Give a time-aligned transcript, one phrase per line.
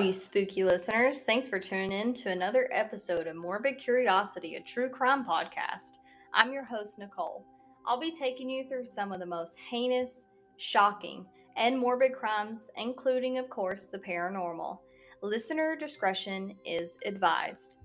[0.00, 1.20] You spooky listeners.
[1.20, 5.98] Thanks for tuning in to another episode of Morbid Curiosity, a true crime podcast.
[6.32, 7.44] I'm your host, Nicole.
[7.84, 13.36] I'll be taking you through some of the most heinous, shocking, and morbid crimes, including,
[13.36, 14.78] of course, the paranormal.
[15.20, 17.76] Listener discretion is advised.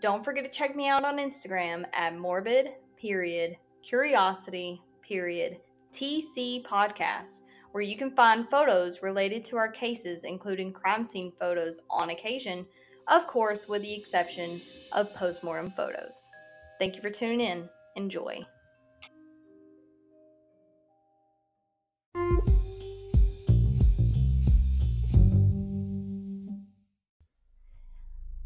[0.00, 5.58] Don't forget to check me out on Instagram at morbid period curiosity period
[5.92, 7.42] TC podcast
[7.72, 12.66] where you can find photos related to our cases, including crime scene photos on occasion,
[13.08, 14.60] of course, with the exception
[14.92, 16.28] of postmortem photos.
[16.78, 17.68] Thank you for tuning in.
[17.96, 18.44] Enjoy.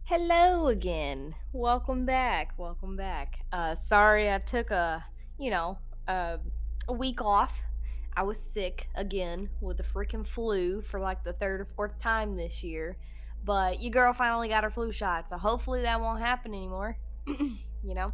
[0.04, 1.34] Hello again.
[1.52, 2.52] Welcome back.
[2.58, 3.40] Welcome back.
[3.52, 5.04] Uh, sorry I took a,
[5.38, 6.38] you know, a,
[6.88, 7.62] a week off
[8.16, 12.36] I was sick again with the freaking flu for like the third or fourth time
[12.36, 12.96] this year.
[13.44, 16.96] But your girl finally got her flu shot, so hopefully that won't happen anymore.
[17.26, 18.12] you know?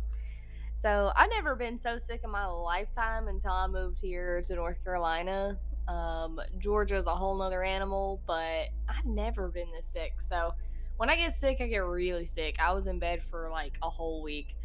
[0.74, 4.82] So I've never been so sick in my lifetime until I moved here to North
[4.82, 5.58] Carolina.
[5.88, 10.12] Um, Georgia's a whole nother animal, but I've never been this sick.
[10.20, 10.54] So
[10.96, 12.56] when I get sick, I get really sick.
[12.58, 14.56] I was in bed for like a whole week.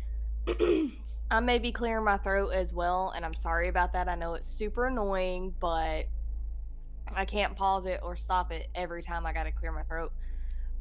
[1.32, 4.08] I may be clearing my throat as well, and I'm sorry about that.
[4.08, 6.06] I know it's super annoying, but
[7.16, 10.12] I can't pause it or stop it every time I got to clear my throat.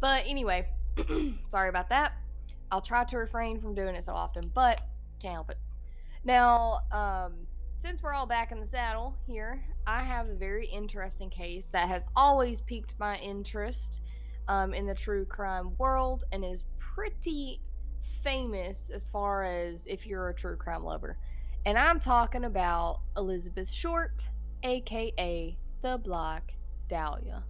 [0.00, 0.68] But anyway,
[1.50, 2.12] sorry about that.
[2.70, 4.80] I'll try to refrain from doing it so often, but
[5.20, 5.58] can't help it.
[6.24, 7.46] Now, um,
[7.80, 11.88] since we're all back in the saddle here, I have a very interesting case that
[11.88, 14.00] has always piqued my interest
[14.48, 17.60] um, in the true crime world and is pretty
[18.04, 21.18] famous as far as if you're a true crime lover.
[21.66, 24.22] And I'm talking about Elizabeth Short,
[24.62, 26.54] aka the Black
[26.88, 27.44] Dahlia.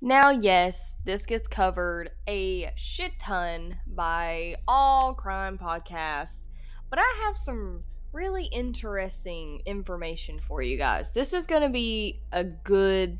[0.00, 6.40] Now, yes, this gets covered a shit ton by all crime podcasts,
[6.88, 11.12] but I have some really interesting information for you guys.
[11.12, 13.18] This is going to be a good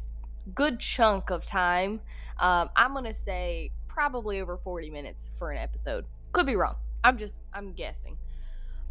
[0.55, 2.00] good chunk of time.
[2.38, 6.05] Um, I'm gonna say probably over 40 minutes for an episode.
[6.33, 6.77] Could be wrong.
[7.05, 8.16] I'm just I'm guessing.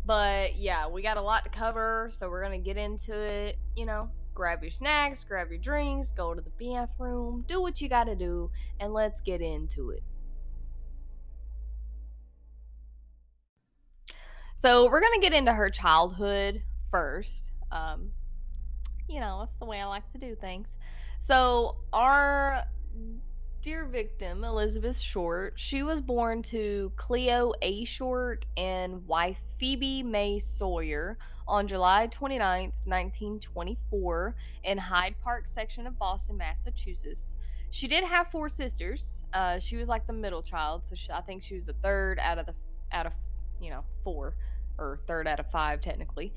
[0.05, 3.57] But yeah, we got a lot to cover, so we're gonna get into it.
[3.75, 7.89] You know, grab your snacks, grab your drinks, go to the bathroom, do what you
[7.89, 10.03] gotta do, and let's get into it.
[14.61, 17.51] So we're gonna get into her childhood first.
[17.71, 18.11] Um,
[19.07, 20.67] you know, that's the way I like to do things.
[21.29, 22.63] So, our
[23.61, 27.83] dear victim, Elizabeth Short, she was born to Cleo A.
[27.83, 35.99] Short and wife Phoebe May Sawyer on July 29, 1924, in Hyde Park section of
[35.99, 37.33] Boston, Massachusetts.
[37.69, 39.21] She did have four sisters.
[39.31, 42.17] Uh, she was like the middle child, so she, I think she was the third
[42.17, 42.55] out of the
[42.91, 43.13] out of
[43.61, 44.33] you know four,
[44.79, 46.33] or third out of five technically.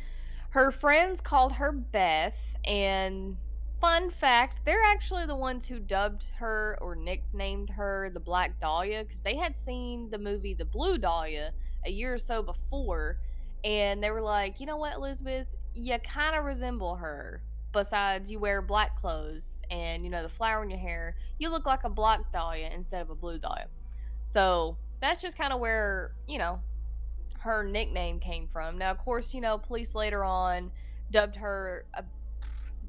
[0.51, 2.37] Her friends called her Beth,
[2.67, 3.39] and
[3.83, 9.03] fun fact they're actually the ones who dubbed her or nicknamed her the Black Dahlia
[9.03, 11.53] because they had seen the movie The Blue Dahlia
[11.85, 13.19] a year or so before.
[13.65, 15.49] And they were like, you know what, Elizabeth?
[15.75, 17.43] You kind of resemble her.
[17.73, 21.17] Besides, you wear black clothes and, you know, the flower in your hair.
[21.39, 23.67] You look like a Black Dahlia instead of a Blue Dahlia.
[24.31, 26.61] So that's just kind of where, you know,
[27.41, 28.79] her nickname came from.
[28.79, 30.71] Now, of course, you know, police later on
[31.11, 32.05] dubbed her a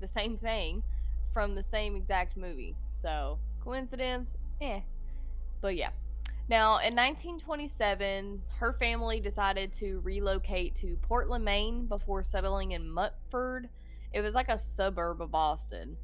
[0.03, 0.83] the same thing
[1.31, 2.75] from the same exact movie.
[2.89, 4.29] So, coincidence?
[4.59, 4.81] Eh.
[5.61, 5.91] But yeah.
[6.49, 13.69] Now, in 1927, her family decided to relocate to Portland, Maine before settling in Medford.
[14.11, 15.95] It was like a suburb of Boston.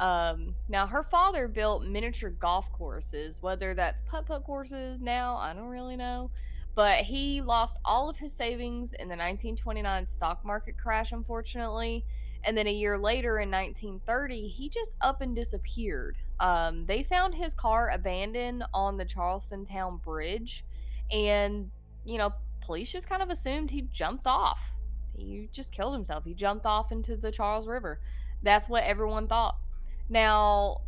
[0.00, 5.54] Um, now, her father built miniature golf courses, whether that's putt putt courses now, I
[5.54, 6.32] don't really know.
[6.74, 12.04] But he lost all of his savings in the 1929 stock market crash, unfortunately.
[12.46, 16.16] And then a year later in 1930, he just up and disappeared.
[16.40, 20.64] Um, they found his car abandoned on the Charleston Town Bridge.
[21.10, 21.70] And,
[22.04, 24.74] you know, police just kind of assumed he jumped off.
[25.16, 26.24] He just killed himself.
[26.24, 28.00] He jumped off into the Charles River.
[28.42, 29.56] That's what everyone thought.
[30.08, 30.82] Now,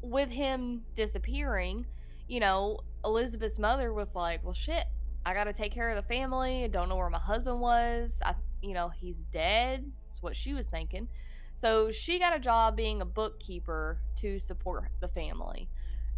[0.00, 1.86] with him disappearing,
[2.28, 4.84] you know, Elizabeth's mother was like, well, shit,
[5.24, 6.64] I got to take care of the family.
[6.64, 8.12] I don't know where my husband was.
[8.24, 9.90] I, you know, he's dead.
[10.16, 11.08] That's what she was thinking.
[11.56, 15.68] So she got a job being a bookkeeper to support the family.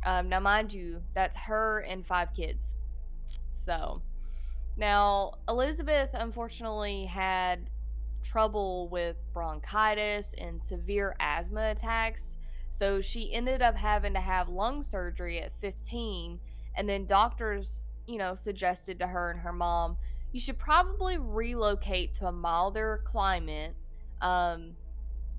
[0.06, 2.64] Um, now, mind you, that's her and five kids.
[3.66, 4.00] So
[4.76, 7.70] now Elizabeth unfortunately had
[8.22, 12.34] trouble with bronchitis and severe asthma attacks.
[12.70, 16.38] So she ended up having to have lung surgery at 15.
[16.76, 19.96] And then doctors, you know, suggested to her and her mom,
[20.30, 23.74] you should probably relocate to a milder climate,
[24.20, 24.72] um,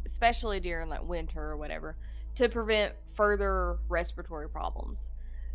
[0.05, 1.95] especially during like winter or whatever,
[2.35, 5.09] to prevent further respiratory problems.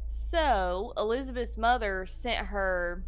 [0.07, 3.05] So Elizabeth's mother sent her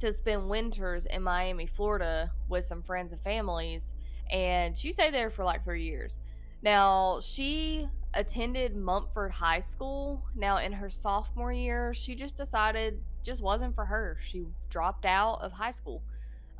[0.00, 3.94] to spend winters in Miami, Florida with some friends and families.
[4.30, 6.18] And she stayed there for like three years.
[6.62, 10.24] Now, she attended Mumford High School.
[10.34, 14.18] Now, in her sophomore year, she just decided just wasn't for her.
[14.20, 16.02] She dropped out of high school.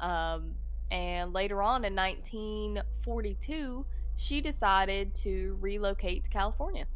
[0.01, 0.55] Um,
[0.91, 3.85] and later on in 1942,
[4.17, 6.87] she decided to relocate to California.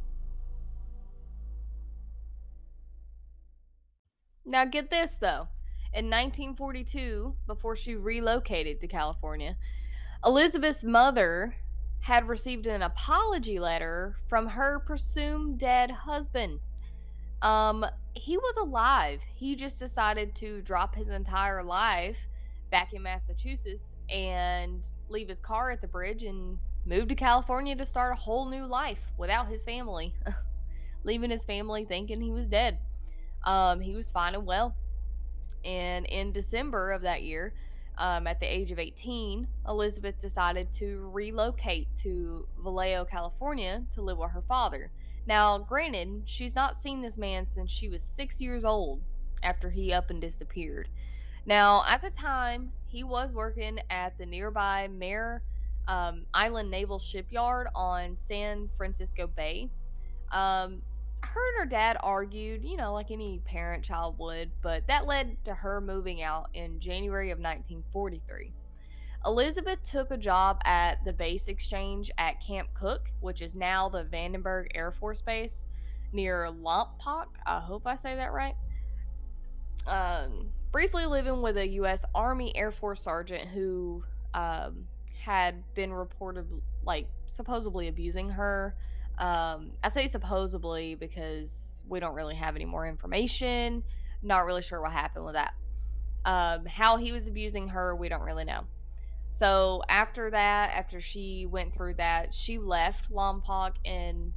[4.45, 5.49] Now, get this though.
[5.93, 9.57] In 1942, before she relocated to California,
[10.25, 11.57] Elizabeth's mother
[12.01, 16.61] had received an apology letter from her presumed dead husband.
[17.43, 17.85] Um,
[18.15, 19.21] he was alive.
[19.35, 22.29] He just decided to drop his entire life
[22.71, 27.85] back in Massachusetts and leave his car at the bridge and move to California to
[27.85, 30.15] start a whole new life without his family,
[31.05, 32.79] leaving his family thinking he was dead.
[33.45, 34.75] Um, he was fine and well.
[35.65, 37.53] And in December of that year,
[37.99, 44.19] um, at the age of 18, Elizabeth decided to relocate to Vallejo, California to live
[44.19, 44.91] with her father.
[45.27, 49.03] Now, granted, she's not seen this man since she was six years old
[49.43, 50.89] after he up and disappeared.
[51.47, 55.43] Now, at the time, he was working at the nearby Mare
[55.89, 59.71] um, Island Naval Shipyard on San Francisco Bay.
[60.31, 60.83] Um,
[61.23, 65.37] her and her dad argued, you know, like any parent child would, but that led
[65.45, 68.53] to her moving out in January of 1943.
[69.27, 74.05] Elizabeth took a job at the base exchange at Camp Cooke, which is now the
[74.05, 75.67] Vandenberg Air Force Base
[76.13, 77.27] near Lompoc.
[77.45, 78.55] I hope I say that right.
[79.87, 82.05] Um, briefly living with a U.S.
[82.15, 84.87] Army Air Force sergeant who um,
[85.19, 86.47] had been reported,
[86.85, 88.75] like, supposedly abusing her
[89.21, 93.85] um, I say supposedly because we don't really have any more information.
[94.23, 95.53] Not really sure what happened with that.
[96.25, 98.65] Um, how he was abusing her, we don't really know.
[99.31, 104.33] So after that, after she went through that, she left Lompoc in,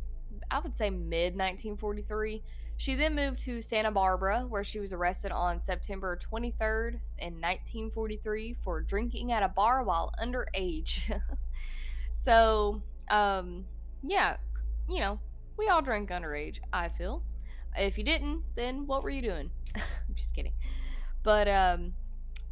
[0.52, 2.44] I would say, mid 1943.
[2.84, 8.58] She then moved to Santa Barbara, where she was arrested on September 23rd in 1943
[8.62, 11.00] for drinking at a bar while underage.
[12.26, 13.64] so, um,
[14.04, 14.36] yeah,
[14.90, 15.18] you know,
[15.56, 17.24] we all drink underage, I feel.
[17.74, 19.50] If you didn't, then what were you doing?
[19.76, 20.54] I'm just kidding.
[21.24, 21.94] But um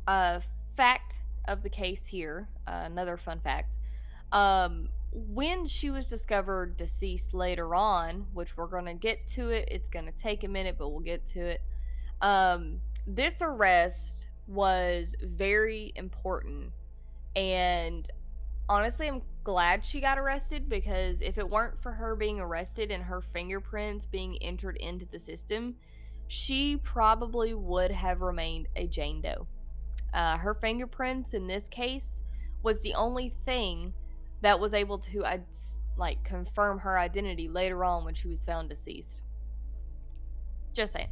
[0.07, 0.41] a
[0.77, 3.75] fact of the case here, uh, another fun fact.
[4.31, 9.67] Um when she was discovered deceased later on, which we're going to get to it,
[9.69, 11.61] it's going to take a minute, but we'll get to it.
[12.21, 16.71] Um this arrest was very important
[17.35, 18.07] and
[18.69, 23.03] honestly I'm glad she got arrested because if it weren't for her being arrested and
[23.03, 25.75] her fingerprints being entered into the system,
[26.27, 29.47] she probably would have remained a Jane Doe.
[30.13, 32.21] Uh, her fingerprints in this case
[32.63, 33.93] was the only thing
[34.41, 35.37] that was able to uh,
[35.97, 39.21] like confirm her identity later on when she was found deceased.
[40.73, 41.09] Just saying.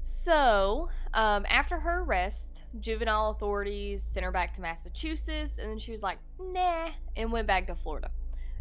[0.00, 5.92] So, um, after her arrest, juvenile authorities sent her back to Massachusetts, and then she
[5.92, 8.10] was like, nah, and went back to Florida.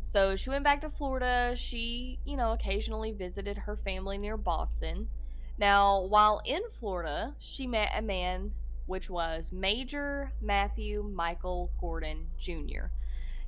[0.05, 1.53] So she went back to Florida.
[1.57, 5.09] She, you know, occasionally visited her family near Boston.
[5.57, 8.51] Now, while in Florida, she met a man,
[8.85, 12.87] which was Major Matthew Michael Gordon Jr.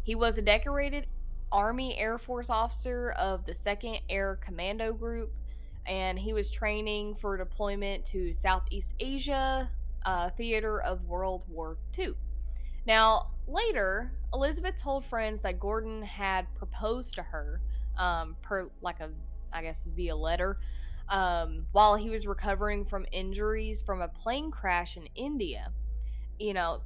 [0.10, 1.06] He was a decorated
[1.52, 5.32] Army Air Force officer of the 2nd Air Commando Group,
[5.86, 9.70] and he was training for deployment to Southeast Asia,
[10.08, 12.14] uh, theater of World War II.
[12.88, 17.62] Now, later, Elizabeth told friends that Gordon had proposed to her,
[17.96, 19.12] um, per like a,
[19.54, 20.58] I guess, via letter,
[21.10, 25.72] um, while he was recovering from injuries from a plane crash in India.
[26.40, 26.82] You know,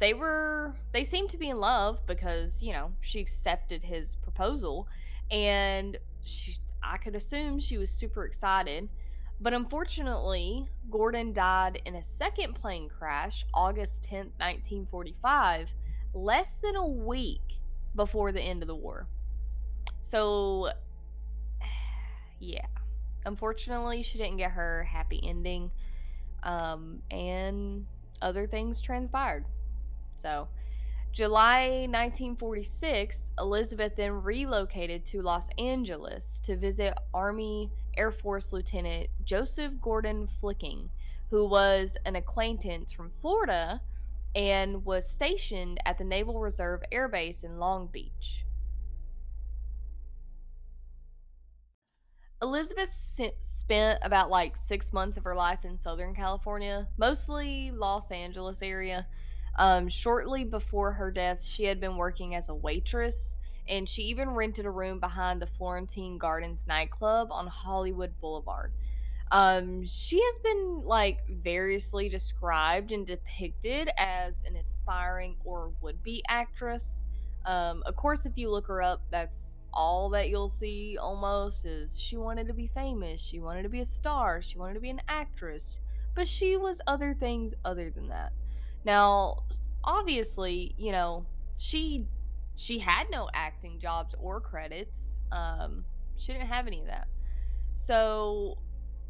[0.00, 4.88] they were, they seemed to be in love because, you know, she accepted his proposal
[5.30, 8.88] and she, I could assume she was super excited.
[9.40, 15.68] But unfortunately, Gordon died in a second plane crash August 10th, 1945,
[16.14, 17.60] less than a week
[17.94, 19.06] before the end of the war.
[20.02, 20.70] So,
[22.40, 22.66] yeah.
[23.24, 25.70] Unfortunately, she didn't get her happy ending,
[26.42, 27.84] um, and
[28.22, 29.44] other things transpired.
[30.20, 30.48] So,
[31.12, 39.72] July 1946, Elizabeth then relocated to Los Angeles to visit Army Air Force Lieutenant Joseph
[39.80, 40.90] Gordon Fickling,
[41.30, 43.80] who was an acquaintance from Florida
[44.34, 48.44] and was stationed at the Naval Reserve Air Base in Long Beach.
[52.40, 52.90] Elizabeth
[53.58, 59.06] spent about like six months of her life in Southern California, mostly Los Angeles area.
[59.58, 63.36] Um, shortly before her death, she had been working as a waitress,
[63.68, 68.72] and she even rented a room behind the Florentine Gardens nightclub on Hollywood Boulevard.
[69.30, 76.22] Um, she has been like variously described and depicted as an aspiring or would be
[76.28, 77.04] actress.
[77.44, 81.98] Um, of course, if you look her up, that's all that you'll see almost is
[81.98, 84.90] she wanted to be famous, she wanted to be a star, she wanted to be
[84.90, 85.80] an actress,
[86.14, 88.32] but she was other things other than that.
[88.88, 89.42] Now,
[89.84, 91.26] obviously, you know,
[91.58, 92.06] she
[92.56, 95.20] she had no acting jobs or credits.
[95.30, 95.84] Um,
[96.16, 97.06] she didn't have any of that.
[97.74, 98.56] So,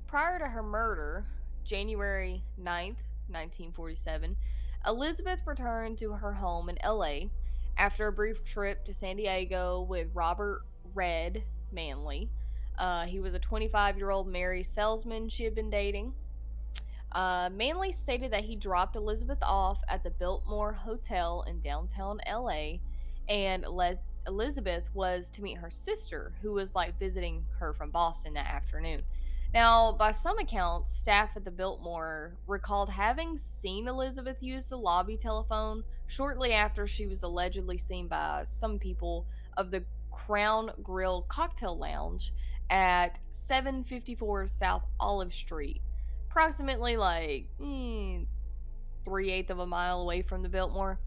[0.08, 1.26] prior to her murder,
[1.62, 4.36] January 9th, 1947,
[4.84, 7.28] Elizabeth returned to her home in LA
[7.76, 12.32] after a brief trip to San Diego with Robert Red Manley.
[12.76, 16.14] Uh, he was a 25 year old Mary salesman she had been dating.
[17.12, 22.78] Uh, Manley stated that he dropped Elizabeth off at the Biltmore Hotel in downtown LA,
[23.28, 28.34] and Les- Elizabeth was to meet her sister, who was like visiting her from Boston
[28.34, 29.02] that afternoon.
[29.54, 35.16] Now, by some accounts, staff at the Biltmore recalled having seen Elizabeth use the lobby
[35.16, 41.78] telephone shortly after she was allegedly seen by some people of the Crown Grill Cocktail
[41.78, 42.34] Lounge
[42.68, 45.80] at 754 South Olive Street,
[46.30, 48.26] approximately like mm,
[49.04, 50.98] three eighths of a mile away from the Biltmore.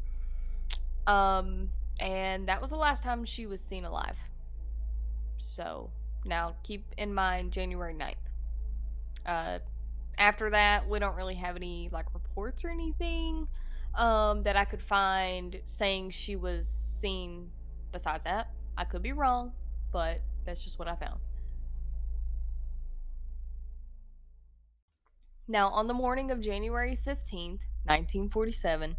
[1.07, 4.17] Um, and that was the last time she was seen alive.
[5.37, 5.89] So
[6.25, 8.15] now keep in mind January 9th.
[9.25, 9.59] Uh,
[10.17, 13.47] after that, we don't really have any like reports or anything
[13.95, 17.49] um, that I could find saying she was seen.
[17.91, 19.51] Besides that, I could be wrong,
[19.91, 21.19] but that's just what I found.
[25.47, 28.95] Now, on the morning of January 15th, 1947,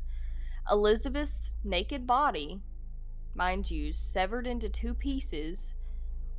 [0.70, 2.60] Elizabeth's naked body,
[3.34, 5.74] mind you, severed into two pieces,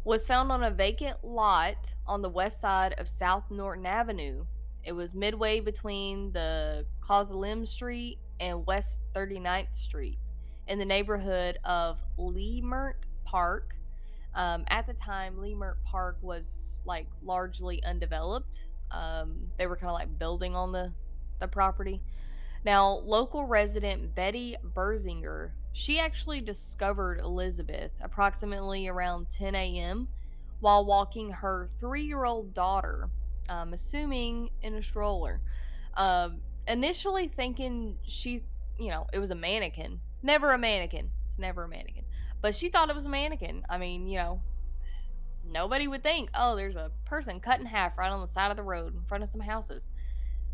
[0.03, 4.45] was found on a vacant lot on the west side of South Norton Avenue.
[4.83, 10.19] It was midway between the Coliseum Street and West 39th Street
[10.67, 13.75] in the neighborhood of Leimert Park.
[14.35, 18.65] Um, at the time, Leimert Park was like largely undeveloped.
[18.93, 20.93] Um, they were kind of like building on the,
[21.39, 22.01] the property.
[22.65, 30.07] Now, local resident Betty Bersinger she actually discovered Elizabeth approximately around 10 a.m.
[30.59, 33.09] while walking her three year old daughter,
[33.49, 35.41] um, assuming in a stroller.
[35.95, 38.43] Um, initially thinking she,
[38.77, 39.99] you know, it was a mannequin.
[40.21, 41.09] Never a mannequin.
[41.29, 42.05] It's never a mannequin.
[42.39, 43.65] But she thought it was a mannequin.
[43.67, 44.41] I mean, you know,
[45.45, 48.57] nobody would think, oh, there's a person cut in half right on the side of
[48.57, 49.87] the road in front of some houses.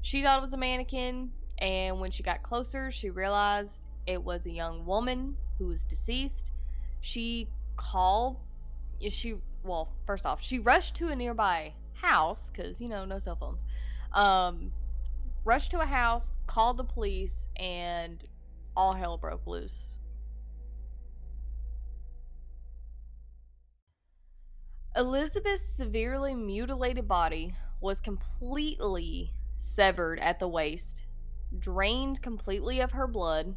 [0.02, 4.46] She thought it was a mannequin, and when she got closer, she realized it was
[4.46, 6.52] a young woman who was deceased.
[7.02, 8.38] She called.
[9.10, 13.36] She well, first off, she rushed to a nearby house because you know no cell
[13.36, 13.62] phones.
[14.14, 14.72] Um,
[15.44, 18.24] rushed to a house, called the police, and
[18.76, 19.98] all hell broke loose.
[24.96, 31.04] Elizabeth's severely mutilated body was completely severed at the waist,
[31.60, 33.56] drained completely of her blood,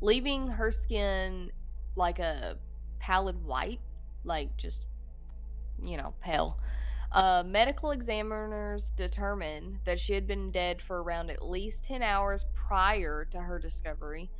[0.00, 1.52] leaving her skin
[1.94, 2.56] like a
[2.98, 3.80] pallid white,
[4.24, 4.86] like just,
[5.82, 6.58] you know, pale.
[7.12, 12.46] Uh, medical examiners determined that she had been dead for around at least 10 hours
[12.54, 14.30] prior to her discovery,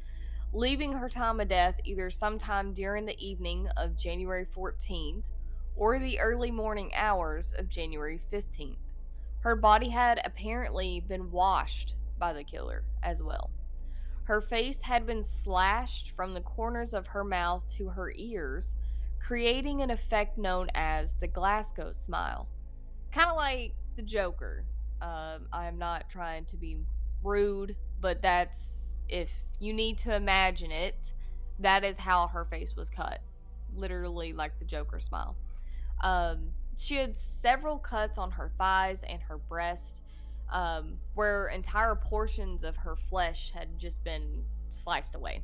[0.55, 5.25] leaving her time of death either sometime during the evening of January 14th
[5.77, 8.77] or the early morning hours of January 15th.
[9.41, 13.51] Her body had apparently been washed by the killer as well.
[14.25, 18.77] Her face had been slashed from the corners of her mouth to her ears,
[19.19, 22.47] creating an effect known as the Glasgow smile.
[23.11, 24.65] Kind of like the Joker.
[25.01, 26.79] Um, I'm not trying to be
[27.25, 30.97] rude, but that's if you need to imagine it,
[31.59, 33.21] that is how her face was cut.
[33.75, 35.37] Literally like the Joker smile.
[36.03, 40.03] Um, she had several cuts on her thighs and her breast
[40.51, 45.43] um, where entire portions of her flesh had just been sliced away.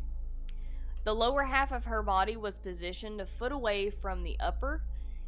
[1.04, 4.82] The lower half of her body was positioned a foot away from the upper,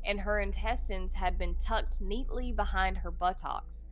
[0.04, 3.84] and her intestines had been tucked neatly behind her buttocks.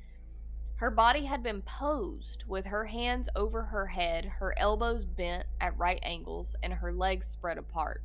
[0.74, 5.76] Her body had been posed with her hands over her head, her elbows bent at
[5.78, 8.02] right angles, and her legs spread apart.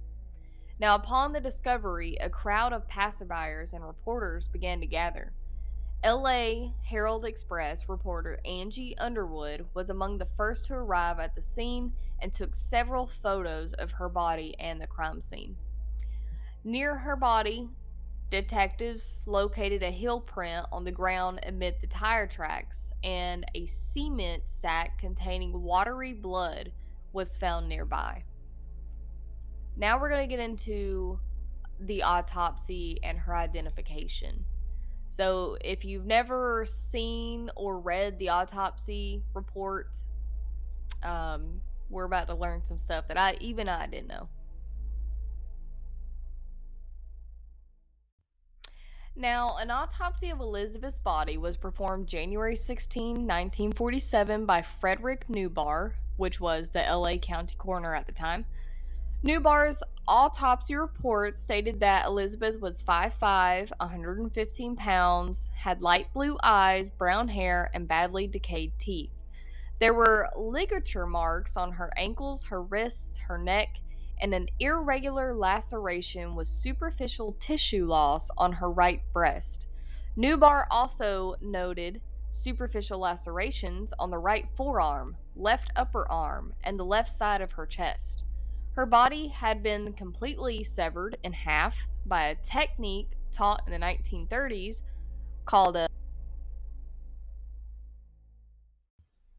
[0.83, 5.31] Now, upon the discovery, a crowd of passerbyers and reporters began to gather.
[6.03, 11.93] LA Herald Express reporter Aggie Underwood was among the first to arrive at the scene
[12.19, 15.55] and took several photos of her body and the crime scene.
[16.65, 17.69] Near her body,
[18.29, 24.43] Detectives located a heel print on the ground amid the tire tracks, and a cement
[24.47, 26.73] sack containing watery blood
[27.13, 28.25] was found nearby.
[29.75, 31.19] Now we're going to get into
[31.79, 34.45] the autopsy and her identification.
[35.07, 39.95] So, if you've never seen or read the autopsy report,
[41.03, 44.27] um, we're about to learn some stuff that I even I didn't know.
[49.15, 56.39] Now, an autopsy of Elizabeth's body was performed January 16, 1947 by Frederick Newbarr, which
[56.39, 58.45] was the LA County coroner at the time.
[59.23, 67.29] Newbarr's autopsy report stated that Elizabeth was 5'5, 115 pounds, had light blue eyes, brown
[67.29, 69.13] hair, and badly decayed teeth.
[69.79, 73.69] There were ligature marks on her ankles, her wrists, her neck,
[74.19, 79.67] and an irregular laceration with superficial tissue loss on her right breast.
[80.17, 87.09] Newbar also noted superficial lacerations on the right forearm, left upper arm, and the left
[87.09, 88.25] side of her chest.
[88.73, 94.81] Her body had been completely severed in half by a technique taught in the 1930s
[95.45, 95.87] called a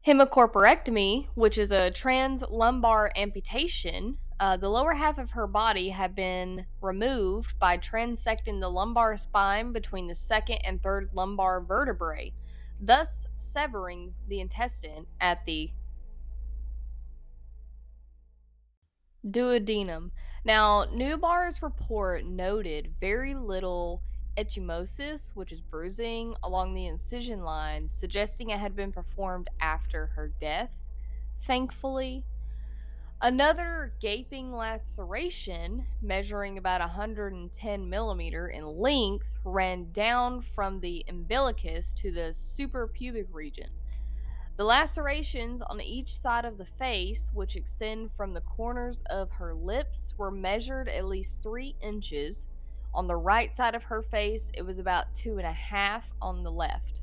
[0.07, 4.17] hemicorporectomy, which is a trans lumbar amputation.
[4.39, 9.73] Uh, the lower half of her body had been removed by transecting the lumbar spine
[9.73, 12.31] between the second and third lumbar vertebrae,
[12.79, 15.71] thus severing the intestine at the
[19.29, 20.11] duodenum.
[20.43, 24.01] Now, Newbarr's report noted very little
[24.37, 30.31] ecchymosis, which is bruising, along the incision line, suggesting it had been performed after her
[30.39, 30.71] death.
[31.45, 32.23] Thankfully,
[33.21, 42.11] Another gaping laceration, measuring about 110 millimeter in length, ran down from the umbilicus to
[42.11, 43.69] the suprapubic region.
[44.57, 49.53] The lacerations on each side of the face, which extend from the corners of her
[49.53, 52.47] lips, were measured at least three inches.
[52.93, 56.43] On the right side of her face, it was about two and a half on
[56.43, 57.01] the left.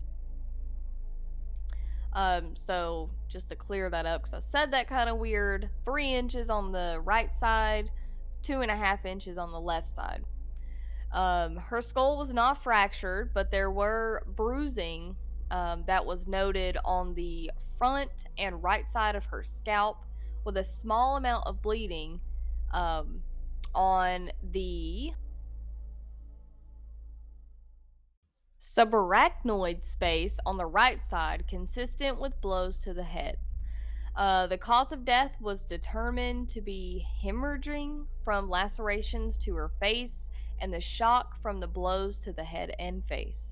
[2.15, 5.69] Um, so just to clear that up, because I said that kind of weird.
[5.85, 7.91] Three inches on the right side,
[8.43, 10.25] two and a half inches on the left side.
[11.13, 15.17] Um, her skull was not fractured, but there were bruising
[15.53, 19.99] um, that was noted on the front and right side of her scalp,
[20.45, 22.19] with a small amount of bleeding
[22.73, 23.23] um,
[23.75, 25.13] on the
[28.61, 33.37] subarachnoid space on the right side, consistent with blows to the head.
[34.17, 40.29] Uh, the cause of death was determined to be hemorrhaging from lacerations to her face
[40.61, 43.52] and the shock from the blows to the head and face.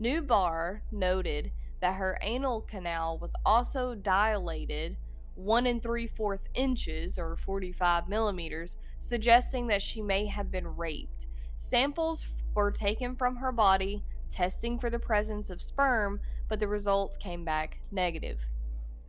[0.00, 4.96] Newbarr noted that her anal canal was also dilated
[5.34, 11.26] one and three fourth inches or 45 millimeters, suggesting that she may have been raped.
[11.56, 17.16] Samples were taken from her body testing for the presence of sperm, but the results
[17.16, 18.40] came back negative.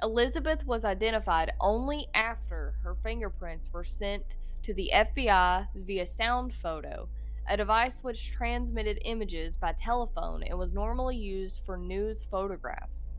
[0.03, 4.23] Elizabeth was identified only after her fingerprints were sent
[4.61, 7.07] to the FBI via Soundphoto,
[7.47, 13.11] a device which transmitted images by telephone and was normally used for news photographs.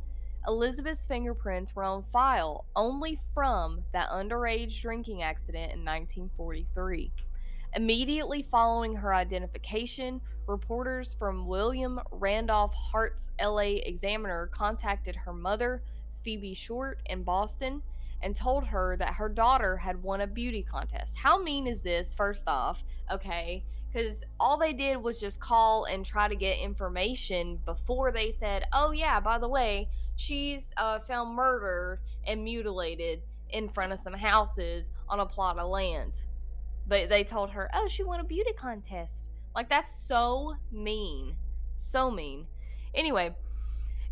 [0.49, 7.12] Elizabeth's fingerprints were on file only from that underage drinking accident in 1943.
[7.75, 15.83] Immediately following her identification, reporters from William Randolph Hearst's LA Examiner contacted her mother,
[16.23, 17.83] Phoebe Short, in Boston
[18.23, 21.17] and told her that her daughter had won a beauty contest.
[21.17, 22.83] How mean is this, first off?
[23.11, 23.65] Okay.
[23.97, 28.65] Because all they did was just call and try to get information before they said,
[28.75, 34.13] oh, yeah, by the way, she's uh, found murdered and mutilated in front of some
[34.13, 36.13] houses on a plot of land.
[36.87, 39.31] But they told her, oh, she won a beauty contest.
[39.55, 41.35] Like, that's so mean.
[41.79, 42.45] So mean.
[42.95, 43.35] Anyway,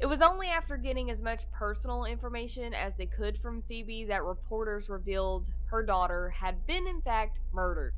[0.01, 4.25] It was only after getting as much personal information as they could from Phoebe that
[4.25, 7.95] reporters revealed her daughter had been, in fact, murdered.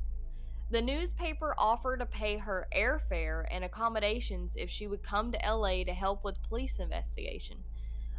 [0.69, 5.85] The newspaper offered to pay her airfare and accommodations if she would come to LA
[5.85, 7.57] to help with police investigation.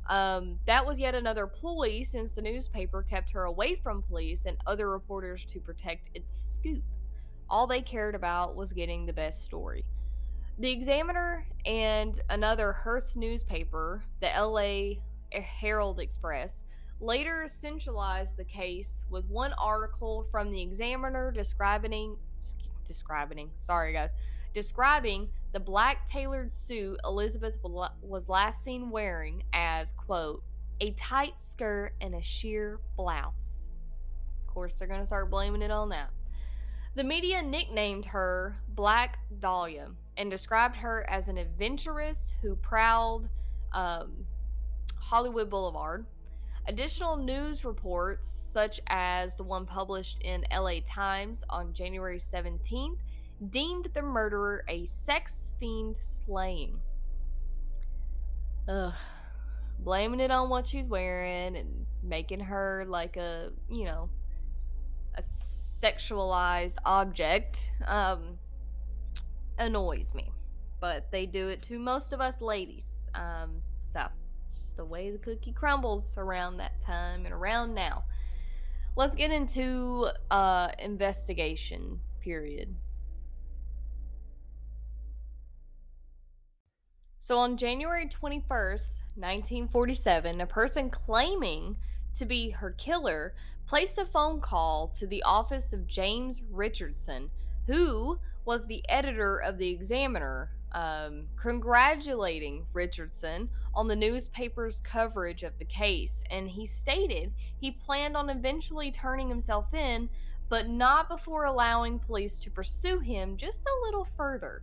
[0.08, 4.56] Um, that was yet another ploy since the newspaper kept her away from police and
[4.66, 6.82] other reporters to protect its scoop.
[7.50, 9.84] All they cared about was getting the best story.
[10.58, 15.00] The Examiner and another Hearst newspaper, the LA
[15.38, 16.52] Herald Express,
[17.00, 22.16] later centralized the case with one article from the Examiner describing
[22.88, 24.11] describing sorry guys
[24.55, 30.42] describing the black tailored suit Elizabeth was last seen wearing as quote
[30.81, 33.66] a tight skirt and a sheer blouse.
[34.40, 36.11] Of course, they're going to start blaming it on that.
[36.94, 43.29] The media nicknamed her Black Dahlia and described her as an adventuress who prowled
[43.72, 44.27] um,
[44.96, 46.07] Hollywood Boulevard.
[46.66, 52.98] Additional news reports, such as the one published in LA Times on January 17th,
[53.50, 56.80] deemed the murderer a sex fiend slaying.
[58.68, 58.92] Ugh.
[59.78, 64.10] Blaming it on what she's wearing and making her like a, you know,
[65.14, 67.70] a sexualized object.
[67.86, 68.38] Um,
[69.56, 70.32] annoys me.
[70.80, 72.86] But they do it to most of us ladies.
[73.14, 74.08] Um, so,
[74.48, 78.02] it's the way the cookie crumbles around that time and around now.
[78.98, 82.74] Let's get into uh, investigation period.
[87.20, 91.76] So on January 21st, 1947, a person claiming
[92.18, 93.34] to be her killer
[93.68, 97.30] placed a phone call to the office of James Richardson,
[97.68, 105.52] who was the editor of the Examiner, um, congratulating Richardson on the newspaper's coverage of
[105.58, 106.22] the case.
[106.30, 107.30] And he stated
[107.61, 110.08] he planned on eventually turning himself in,
[110.48, 114.62] but not before allowing police to pursue him just a little further.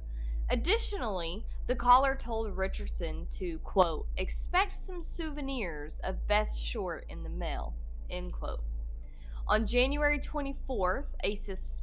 [0.49, 7.29] Additionally, the caller told Richardson to, quote, expect some souvenirs of Beth Short in the
[7.29, 7.75] mail,
[8.09, 8.63] end quote.
[9.47, 11.74] On January 24th, a suspicious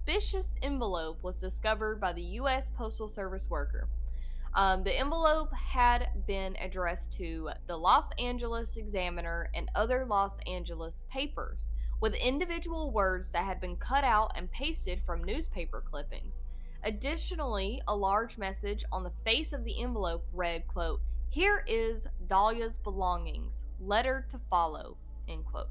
[0.63, 2.71] envelope was discovered by the U.S.
[2.77, 3.89] Postal Service worker.
[4.55, 11.05] Um, the envelope had been addressed to the Los Angeles Examiner and other Los Angeles
[11.11, 16.43] papers, with individual words that had been cut out and pasted from newspaper clippings.
[16.85, 22.77] Additionally, a large message on the face of the envelope read, quote, Here is Dahlia's
[22.79, 23.63] belongings.
[23.81, 24.97] Letter to follow.
[25.29, 25.69] End quote.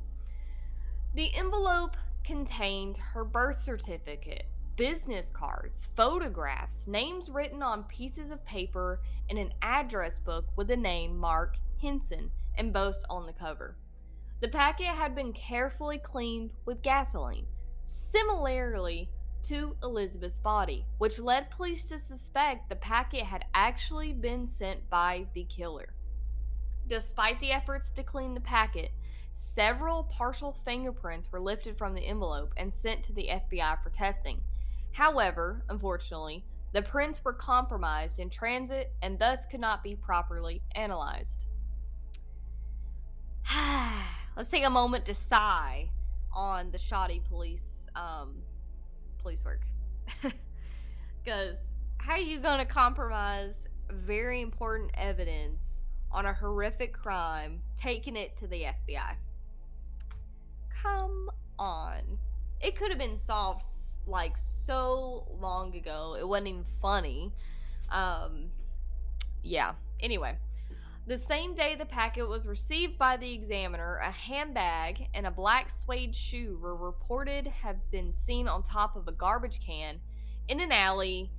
[1.13, 9.01] The envelope contained her birth certificate, business cards, photographs, names written on pieces of paper,
[9.29, 13.75] and an address book with the name Mark Hansen embossed on the cover.
[14.41, 17.45] The packet had been carefully cleaned with gasoline,
[17.85, 19.09] similarly
[19.43, 25.25] to Elizabeth's body, which led police to suspect the packet had actually been sent by
[25.33, 25.93] the killer.
[26.87, 28.91] Despite the efforts to clean the packet,
[29.33, 34.41] Several partial fingerprints were lifted from the envelope and sent to the FBI for testing.
[34.91, 41.45] However, unfortunately, the prints were compromised in transit and thus could not be properly analyzed.
[44.37, 45.89] Let's take a moment to sigh
[46.33, 48.35] on the shoddy police um,
[49.19, 49.61] police work.
[51.23, 51.57] Because
[51.97, 55.61] how are you going to compromise very important evidence
[56.13, 59.15] on a horrific crime, taking it to the FBI.
[60.81, 62.01] Come on.
[62.59, 63.65] It could have been solved
[64.07, 66.15] like so long ago.
[66.19, 67.33] It wasn't even funny.
[67.89, 68.49] Um
[69.43, 69.73] yeah.
[69.99, 70.37] Anyway,
[71.07, 75.69] the same day the packet was received by the examiner, a handbag and a black
[75.69, 79.99] suede shoe were reported have been seen on top of a garbage can
[80.47, 81.31] in an alley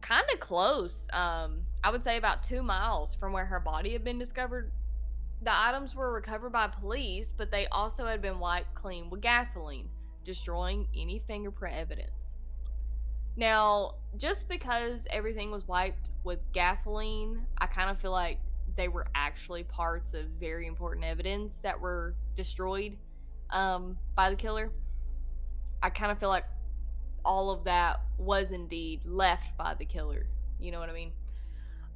[0.00, 1.06] kind of close.
[1.12, 4.70] Um, I would say about two miles from where her body had been discovered.
[5.42, 9.88] The items were recovered by police, but they also had been wiped clean with gasoline,
[10.24, 12.34] destroying any fingerprint evidence.
[13.36, 18.38] Now, just because everything was wiped with gasoline, I kind of feel like
[18.76, 22.96] they were actually parts of very important evidence that were destroyed
[23.50, 24.70] um, by the killer.
[25.82, 26.44] I kind of feel like
[27.24, 30.26] all of that was indeed left by the killer.
[30.60, 31.12] You know what I mean?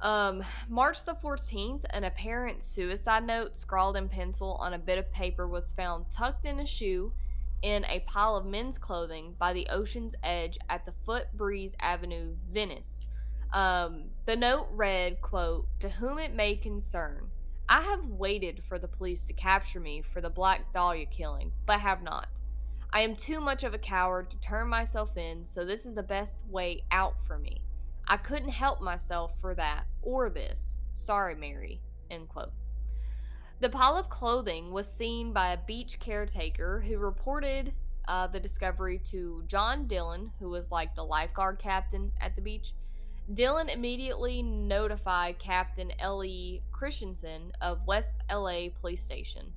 [0.01, 5.11] Um, March the 14th, an apparent suicide note scrawled in pencil on a bit of
[5.11, 7.11] paper was found tucked in a shoe
[7.63, 12.35] in a pile of men's clothing by the ocean's edge at the Foot Breeze Avenue,
[12.53, 13.07] Venice.
[13.53, 17.29] Um, the note read, quote, To whom it may concern,
[17.67, 21.79] I have waited for the police to capture me for the Black Dahlia killing, but
[21.79, 22.27] have not.
[22.93, 26.03] I am too much of a coward to turn myself in, so this is the
[26.03, 27.61] best way out for me.
[28.07, 30.79] I couldn't help myself for that or this.
[30.93, 31.81] Sorry, Mary.
[32.09, 32.53] End quote.
[33.59, 37.73] The pile of clothing was seen by a beach caretaker who reported
[38.07, 42.73] uh, the discovery to John Dillon, who was like the lifeguard captain at the beach.
[43.33, 46.61] Dillon immediately notified Captain L.E.
[46.71, 49.51] Christensen of West LA Police Station.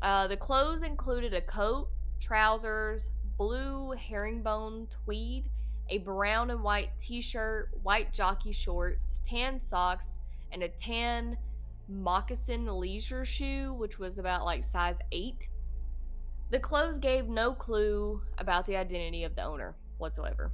[0.00, 1.88] Uh, the clothes included a coat,
[2.18, 5.50] trousers, blue herringbone tweed,
[5.88, 10.06] a brown and white t shirt, white jockey shorts, tan socks,
[10.52, 11.36] and a tan
[11.88, 15.48] moccasin leisure shoe, which was about like size 8.
[16.50, 20.52] The clothes gave no clue about the identity of the owner whatsoever.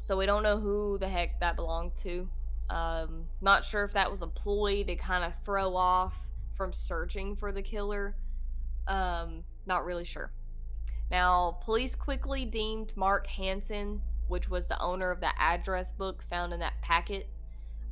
[0.00, 2.28] So we don't know who the heck that belonged to.
[2.70, 6.14] Um, not sure if that was a ploy to kind of throw off
[6.54, 8.16] from searching for the killer.
[8.86, 10.30] Um, not really sure.
[11.10, 16.52] Now, police quickly deemed Mark Hansen, which was the owner of the address book found
[16.52, 17.28] in that packet,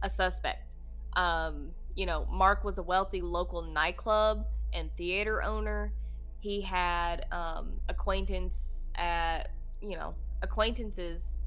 [0.02, 0.72] a suspect.
[1.14, 5.92] Um, you know, Mark was a wealthy local nightclub and theater owner.
[6.40, 11.40] He had um, acquaintance at, you know, acquaintances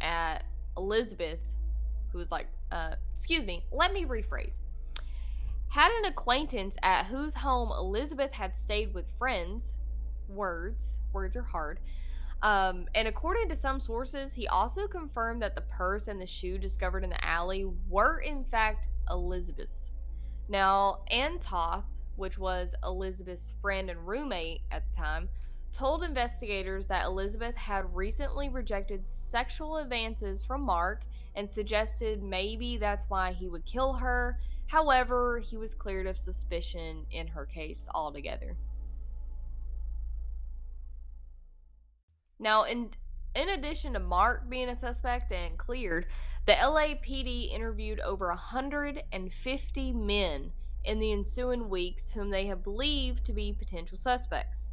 [0.00, 0.44] at
[0.76, 1.40] Elizabeth,
[2.12, 4.52] who was like, uh, excuse me, let me rephrase.
[5.68, 9.72] Had an acquaintance at whose home Elizabeth had stayed with friends.
[10.28, 11.80] Words, words are hard.
[12.42, 16.56] Um, and according to some sources, he also confirmed that the purse and the shoe
[16.56, 19.90] discovered in the alley were in fact Elizabeth's.
[20.48, 21.84] Now, Ann Toth,
[22.16, 25.28] which was Elizabeth's friend and roommate at the time,
[25.72, 31.02] told investigators that Elizabeth had recently rejected sexual advances from Mark
[31.34, 34.38] and suggested maybe that's why he would kill her.
[34.66, 38.56] However, he was cleared of suspicion in her case altogether.
[42.38, 42.90] Now, in
[43.34, 46.06] in addition to Mark being a suspect and cleared,
[46.46, 50.52] the LAPD interviewed over 150 men
[50.84, 54.70] in the ensuing weeks whom they have believed to be potential suspects.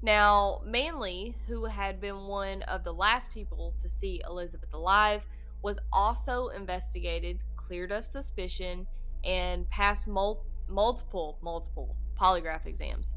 [0.00, 5.22] Now, Manley, who had been one of the last people to see Elizabeth alive,
[5.62, 8.86] was also investigated, cleared of suspicion,
[9.22, 13.12] and passed mul- multiple, multiple polygraph exams.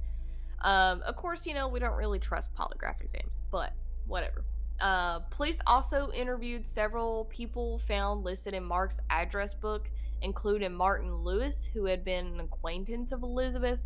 [0.62, 3.74] Um, of course, you know, we don't really trust polygraph exams, but
[4.08, 4.46] whatever.
[4.80, 9.90] Uh, police also interviewed several people found listed in Mark's address book,
[10.22, 13.80] including Martin Lewis, who had been an acquaintance of Elizabeth.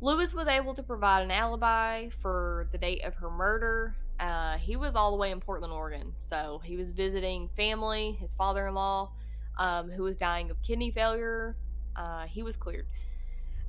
[0.00, 3.94] Lewis was able to provide an alibi for the date of her murder.
[4.18, 8.34] Uh, he was all the way in Portland, Oregon, so he was visiting family, his
[8.34, 9.12] father in law,
[9.58, 11.56] um, who was dying of kidney failure.
[11.96, 12.86] Uh, he was cleared.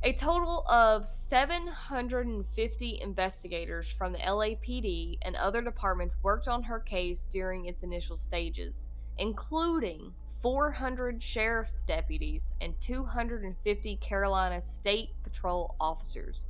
[0.04, 7.28] A total of 750 investigators from the LAPD and other departments worked on her case
[7.30, 10.12] during its initial stages, including
[10.42, 16.48] 400 sheriff's deputies and 250 Carolina State Patrol officers.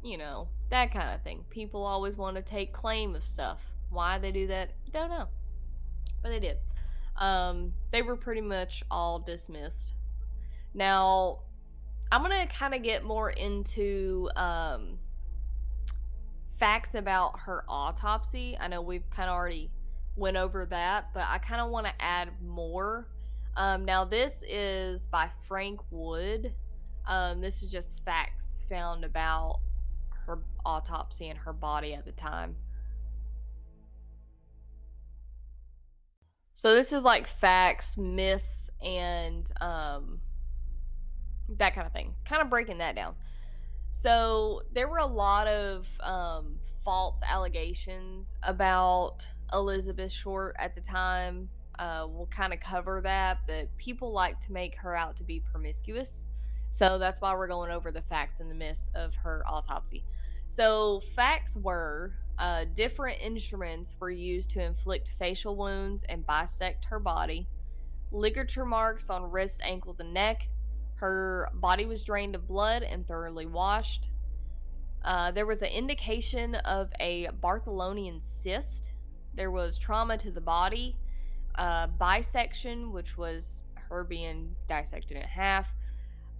[0.03, 1.45] you know, that kind of thing.
[1.49, 3.59] People always want to take claim of stuff.
[3.89, 5.27] Why they do that, don't know.
[6.21, 6.57] But they did.
[7.17, 9.93] Um, they were pretty much all dismissed.
[10.73, 11.39] Now,
[12.11, 14.97] I'm going to kind of get more into um,
[16.59, 18.57] facts about her autopsy.
[18.59, 19.69] I know we've kind of already
[20.15, 23.07] went over that, but I kind of want to add more.
[23.55, 26.53] Um, now, this is by Frank Wood.
[27.07, 29.59] Um, this is just facts found about
[30.65, 32.55] autopsy and her body at the time.
[36.53, 40.19] So this is like facts, myths, and um,
[41.57, 42.13] that kind of thing.
[42.25, 43.15] Kind of breaking that down.
[43.89, 51.49] So there were a lot of um, false allegations about Elizabeth Short at the time.
[51.79, 55.39] uh, will kind of cover that, but people like to make her out to be
[55.39, 56.27] promiscuous.
[56.71, 60.03] So that's why we're going over the facts and the myths of her autopsy.
[60.55, 66.99] So, facts were uh, different instruments were used to inflict facial wounds and bisect her
[66.99, 67.47] body,
[68.11, 70.47] ligature marks on wrist, ankles, and neck.
[70.97, 74.11] Her body was drained of blood and thoroughly washed.
[75.03, 78.91] Uh, there was an indication of a Bartholinian cyst.
[79.33, 80.95] There was trauma to the body,
[81.55, 85.73] uh, bisection, which was her being dissected in half,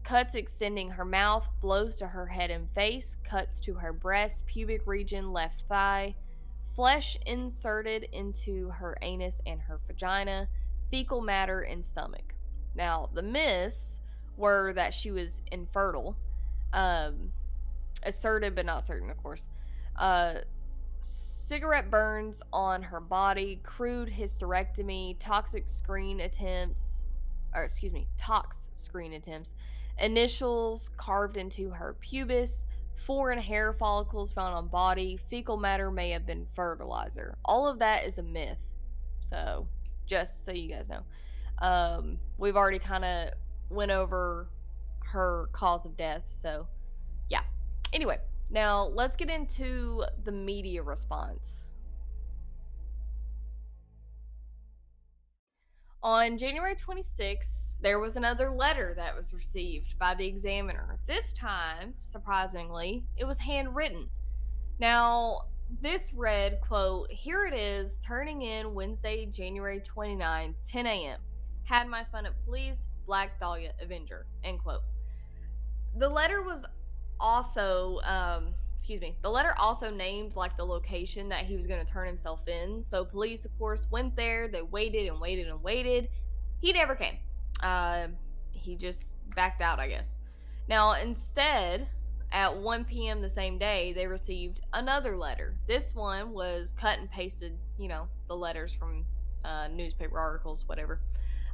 [0.04, 4.86] cuts extending her mouth, blows to her head and face, cuts to her breast, pubic
[4.86, 6.16] region, left thigh,
[6.76, 10.48] flesh inserted into her anus and her vagina,
[10.92, 12.34] fecal matter, and stomach.
[12.76, 14.00] Now, the myths
[14.38, 16.18] were that she was infertile,
[16.74, 17.32] um,
[18.04, 19.48] asserted but not certain, of course.
[19.98, 20.40] Uh,
[21.02, 27.04] cigarette burns on her body, crude hysterectomy, toxic screen attempts,
[27.54, 29.54] or excuse me, tox screen attempts,
[30.00, 36.26] initials carved into her pubis, foreign hair follicles found on body, fecal matter may have
[36.26, 37.38] been fertilizer.
[37.46, 38.58] All of that is a myth.
[39.30, 39.68] So,
[40.06, 41.04] just so you guys know.
[41.60, 43.30] Um, we've already kind of
[43.70, 44.50] went over
[45.06, 46.68] her cause of death, so
[47.30, 47.44] yeah.
[47.94, 48.18] Anyway,
[48.50, 51.72] now let's get into the media response.
[56.02, 60.98] On January 26th, there was another letter that was received by the examiner.
[61.06, 64.10] This time, surprisingly, it was handwritten.
[64.80, 65.42] Now,
[65.82, 71.20] this read, quote, Here it is, turning in Wednesday, January 29, 10 a.m.
[71.66, 74.84] Had my fun at police, Black Dahlia Avenger, end quote.
[75.98, 76.66] The letter was
[77.20, 81.86] also um, excuse me, the letter also named like the location that he was going
[81.86, 82.82] to turn himself in.
[82.84, 84.48] So police, of course, went there.
[84.48, 86.10] They waited and waited and waited.
[86.60, 87.18] He never came.
[87.64, 88.08] Uh,
[88.52, 90.18] he just backed out, I guess.
[90.70, 91.88] Now, instead,
[92.32, 93.22] at 1 p.m.
[93.22, 95.56] the same day, they received another letter.
[95.68, 99.06] This one was cut and pasted, you know, the letters from
[99.46, 101.00] uh, newspaper articles, whatever.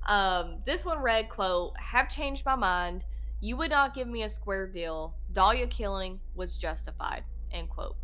[0.07, 3.05] Um, this one read, quote, have changed my mind.
[3.41, 5.15] You would not give me a square deal.
[5.33, 7.23] Dahlia killing was justified.
[7.51, 7.95] End quote.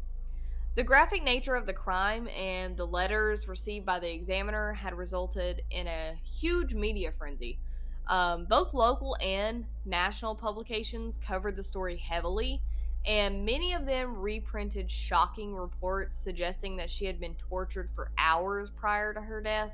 [0.75, 5.61] The graphic nature of the crime and the letters received by the examiner had resulted
[5.71, 7.59] in a huge media frenzy.
[8.07, 12.61] Um, both local and national publications covered the story heavily,
[13.05, 18.69] and many of them reprinted shocking reports suggesting that she had been tortured for hours
[18.69, 19.71] prior to her death.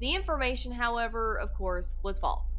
[0.00, 2.54] The information, however, of course, was false.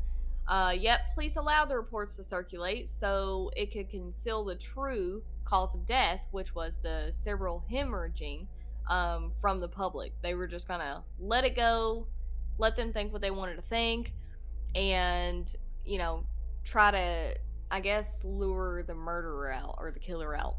[0.48, 5.76] Uh, yet, police allowed the reports to circulate so it could conceal the true cause
[5.76, 8.48] of death, which was the cerebral hemorrhaging,
[8.90, 10.14] um, from the public.
[10.22, 12.08] They were just gonna let it go,
[12.58, 14.14] let them think what they wanted to think,
[14.76, 15.54] and,
[15.86, 16.24] you know,
[16.64, 17.36] try to,
[17.72, 20.58] I guess, lure the murderer out or the killer out.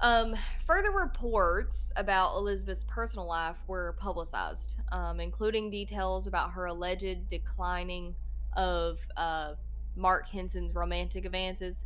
[0.00, 7.28] Um, further reports about Elizabeth's personal life were publicized, um, including details about her alleged
[7.28, 8.14] declining
[8.56, 9.54] of uh,
[9.96, 11.82] Mark Hansen's romantic advances.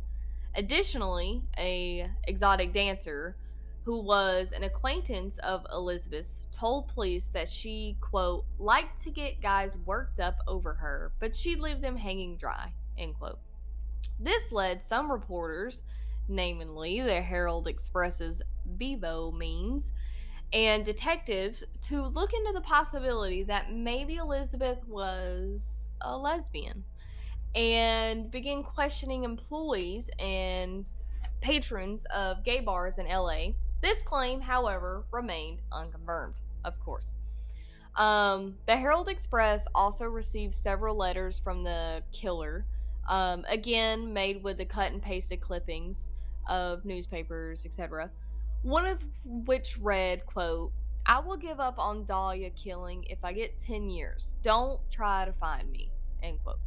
[0.55, 3.35] Additionally, a exotic dancer
[3.83, 9.77] who was an acquaintance of Elizabeth's told police that she quote liked to get guys
[9.85, 13.39] worked up over her, but she'd leave them hanging dry end quote.
[14.19, 15.83] This led some reporters,
[16.29, 18.41] namely the Herald Express's
[18.77, 19.91] Bevo Means,
[20.53, 26.83] and detectives to look into the possibility that maybe Elizabeth was a lesbian
[27.55, 30.85] and began questioning employees and
[31.41, 33.49] patrons of gay bars in LA.
[33.83, 37.07] This claim, however, remained unconfirmed, of course.
[37.97, 42.65] Um, the Herald Express also received several letters from the killer,
[43.09, 46.07] um, again made with the cut and pasted clippings
[46.47, 48.09] of newspapers, etc.
[48.61, 50.71] One of which read, quote,
[51.05, 54.33] I will give up on Dahlia killing if I get 10 years.
[54.43, 55.91] Don't try to find me.
[56.23, 56.59] End quote.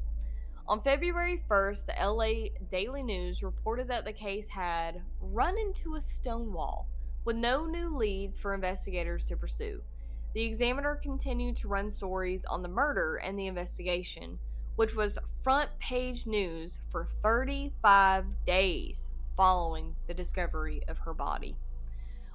[0.68, 6.00] On February 1st, the LA Daily News reported that the case had run into a
[6.02, 6.86] stone wall
[7.26, 9.82] with no new leads for investigators to pursue.
[10.32, 14.38] The Examiner continued to run stories on the murder and the investigation,
[14.76, 21.56] which was front page news for 35 days following the discovery of her body.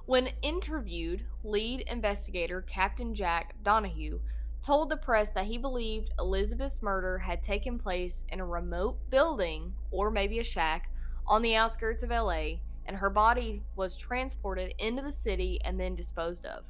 [0.04, 4.20] When interviewed, lead investigator Captain Jack Donahue
[4.62, 9.72] told the press that he believed Elizabeth's murder had taken place in a remote building,
[9.90, 10.90] or maybe a shack,
[11.26, 15.94] on the outskirts of LA, and her body was transported into the city and then
[15.94, 16.64] disposed of.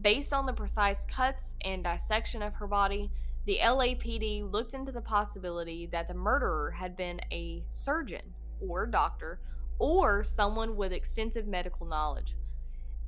[0.00, 3.10] Based on the precise cuts and dissection of her body,
[3.46, 8.22] the LAPD looked into the possibility that the murderer had been a surgeon
[8.60, 9.40] or doctor
[9.78, 12.36] or someone with extensive medical knowledge.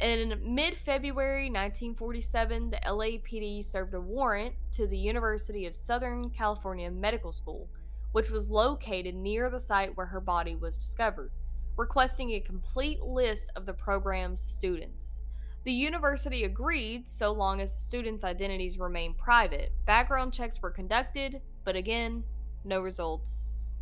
[0.01, 6.91] In mid February 1947, the LAPD served a warrant to the University of Southern California
[6.91, 7.69] Medical School,
[8.11, 11.31] which was located near the site where her body was discovered,
[11.77, 15.19] requesting a complete list of the program's students.
[15.65, 19.73] The university agreed so long as students' identities remained private.
[19.87, 22.25] Background checks were conducted, but again,
[22.65, 23.73] no results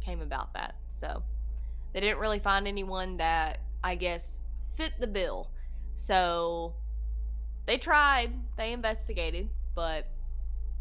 [0.00, 0.76] came about that.
[1.00, 1.22] So
[1.92, 4.40] they didn't really find anyone that I guess
[4.76, 5.50] fit the bill.
[5.96, 6.74] So
[7.66, 10.06] they tried, they investigated, but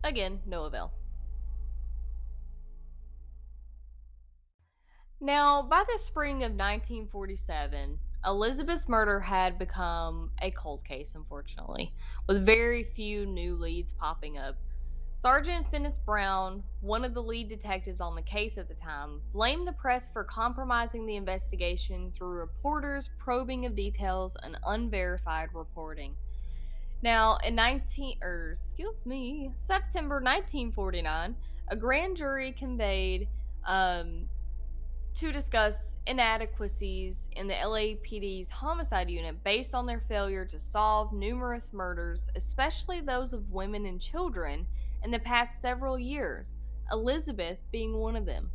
[0.03, 0.91] again, no avail.
[5.24, 11.93] Now, by the spring of 1947, Elizabeth's murder had become a cold case, unfortunately,
[12.28, 14.57] with very few new leads popping up.
[15.15, 19.65] Sergeant Finis Brown, one of the lead detectives on the case at the time, blamed
[19.65, 26.17] the press for compromising the investigation through reporters' probing of details and unverified reporting.
[27.01, 31.34] Now, in 19 or er, excuse me, September 1949,
[31.69, 33.30] a grand jury conveyed
[33.65, 34.28] um,
[35.16, 41.72] to discuss inadequacies in the LAPD's homicide unit based on their failure to solve numerous
[41.72, 44.66] murders, especially those of women and children
[45.03, 46.55] in the past several years,
[46.91, 48.49] Elizabeth being one of them.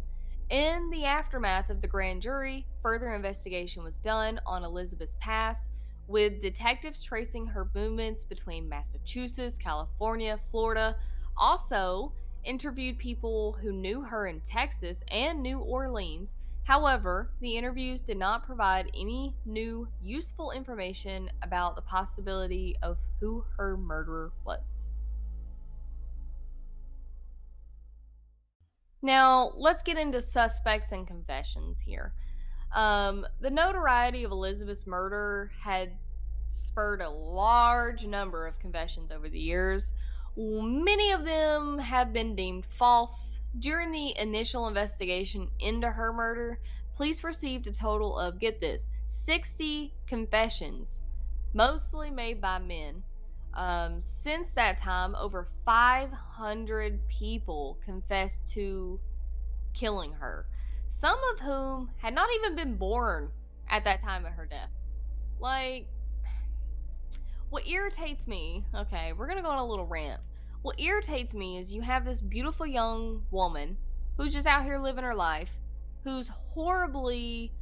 [0.51, 5.69] In the aftermath of the grand jury, further investigation was done on Elizabeth's past,
[6.07, 10.97] with detectives tracing her movements between Massachusetts, California, Florida.
[11.37, 12.13] Also,
[12.45, 16.31] interviewed people who knew her in Texas and New Orleans.
[16.69, 23.43] However, the interviews did not provide any new useful information about the possibility of who
[23.57, 24.67] her murderer was.
[29.01, 32.13] Now, let's get into suspects and confessions here.
[32.75, 35.93] Um, the notoriety of Elizabeth's murder had
[36.51, 39.95] spurred a large number of confessions over the years.
[40.37, 43.38] Many of them have been deemed false.
[43.59, 46.61] During the initial investigation into her murder,
[46.97, 51.01] police received a total of, get this, 60 confessions,
[51.55, 53.03] mostly made by men,
[53.55, 59.01] um, since that time, over 500 people confessed to
[59.73, 60.47] killing her,
[60.87, 63.31] some of whom had not even been born
[63.69, 64.71] at that time of her death.
[65.41, 65.89] Like,
[67.51, 70.21] what irritates me, okay, we're gonna go on a little rant.
[70.69, 73.79] What irritates me is you have this beautiful young woman
[74.19, 75.49] who's just out here living her life,
[76.05, 77.53] who's horribly,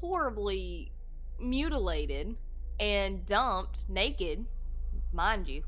[0.00, 0.90] horribly
[1.38, 2.34] mutilated
[2.80, 4.44] and dumped naked
[5.12, 5.62] mind you,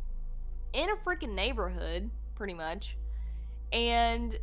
[0.73, 2.97] in a freaking neighborhood, pretty much.
[3.73, 4.37] And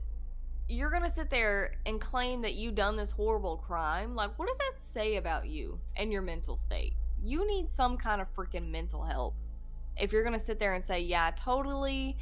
[0.70, 4.16] you're going to sit there and claim that you done this horrible crime.
[4.16, 6.94] Like, what does that say about you and your mental state?
[7.22, 9.36] You need some kind of freaking mental help.
[9.98, 12.18] If you're going to sit there and say, yeah, I totally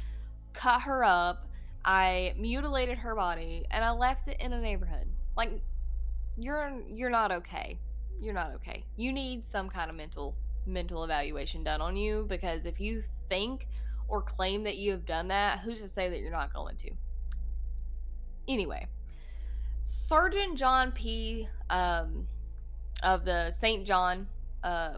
[0.52, 1.46] cut her up,
[1.84, 5.08] I mutilated her body, and I left it in a neighborhood.
[5.36, 5.50] Like,
[6.36, 7.78] you're you're not okay.
[8.20, 8.84] You're not okay.
[8.96, 10.34] You need some kind of mental
[10.66, 13.68] mental evaluation done on you because if you think
[14.08, 16.90] or claim that you have done that, who's to say that you're not going to?
[18.48, 18.86] Anyway,
[19.82, 21.48] Sergeant John P.
[21.70, 22.28] Um,
[23.04, 23.86] of the St.
[23.86, 24.26] John,
[24.62, 24.94] uh,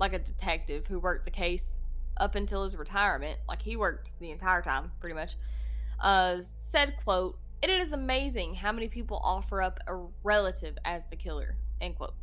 [0.00, 1.76] like a detective who worked the case
[2.16, 5.36] up until his retirement, like he worked the entire time pretty much,
[6.00, 9.94] uh, said, quote, it is amazing how many people offer up a
[10.24, 12.14] relative as the killer, end quote.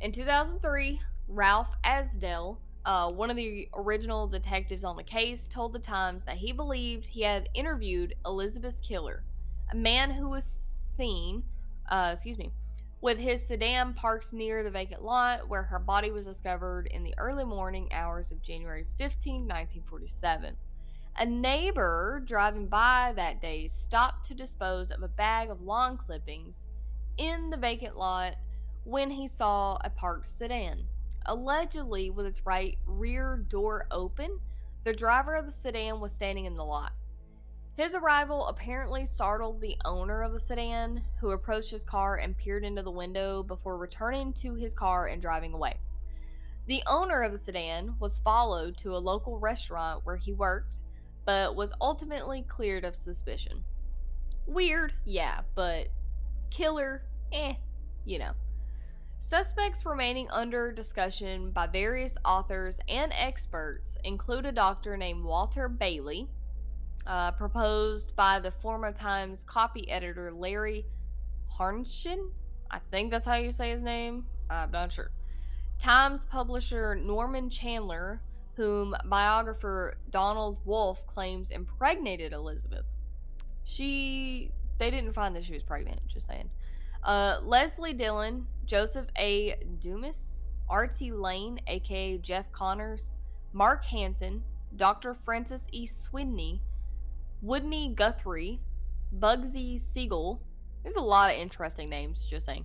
[0.00, 5.78] In 2003, Ralph Asdel, uh, one of the original detectives on the case, told the
[5.78, 9.24] Times that he believed he had interviewed Elizabeth's killer,
[9.72, 10.44] a man who was
[10.96, 11.42] seen,
[11.90, 12.52] uh, excuse me,
[13.04, 17.12] with his sedan parked near the vacant lot where her body was discovered in the
[17.18, 20.56] early morning hours of January 15, 1947.
[21.18, 26.56] A neighbor driving by that day stopped to dispose of a bag of lawn clippings
[27.18, 28.36] in the vacant lot
[28.84, 30.86] when he saw a parked sedan.
[31.26, 34.40] Allegedly, with its right rear door open,
[34.84, 36.92] the driver of the sedan was standing in the lot.
[37.76, 42.64] His arrival apparently startled the owner of the sedan, who approached his car and peered
[42.64, 45.80] into the window before returning to his car and driving away.
[46.66, 50.78] The owner of the sedan was followed to a local restaurant where he worked,
[51.26, 53.64] but was ultimately cleared of suspicion.
[54.46, 55.88] Weird, yeah, but
[56.50, 57.02] killer,
[57.32, 57.54] eh,
[58.04, 58.32] you know.
[59.18, 66.28] Suspects remaining under discussion by various authors and experts include a doctor named Walter Bayley,
[67.06, 70.86] uh, proposed by the former Times copy editor Larry
[71.58, 72.30] Harnschen.
[72.70, 74.24] I think that's how you say his name.
[74.50, 75.10] I'm not sure.
[75.78, 78.20] Times publisher Norman Chandler,
[78.56, 82.84] whom biographer Donald Wolfe claims impregnated Elizabeth.
[83.64, 86.50] She, they didn't find that she was pregnant, just saying.
[87.02, 89.56] Uh, Leslie Dillon, Joseph A.
[89.80, 91.12] Dumais, R.T.
[91.12, 93.12] Lane, aka Jeff Connors,
[93.52, 94.42] Mark Hansen,
[94.76, 95.14] Dr.
[95.14, 95.86] Francis E.
[95.86, 96.60] Swidney,
[97.44, 98.58] Woodney Guthrie,
[99.18, 100.40] Bugsy Siegel.
[100.82, 102.64] There's a lot of interesting names, just saying.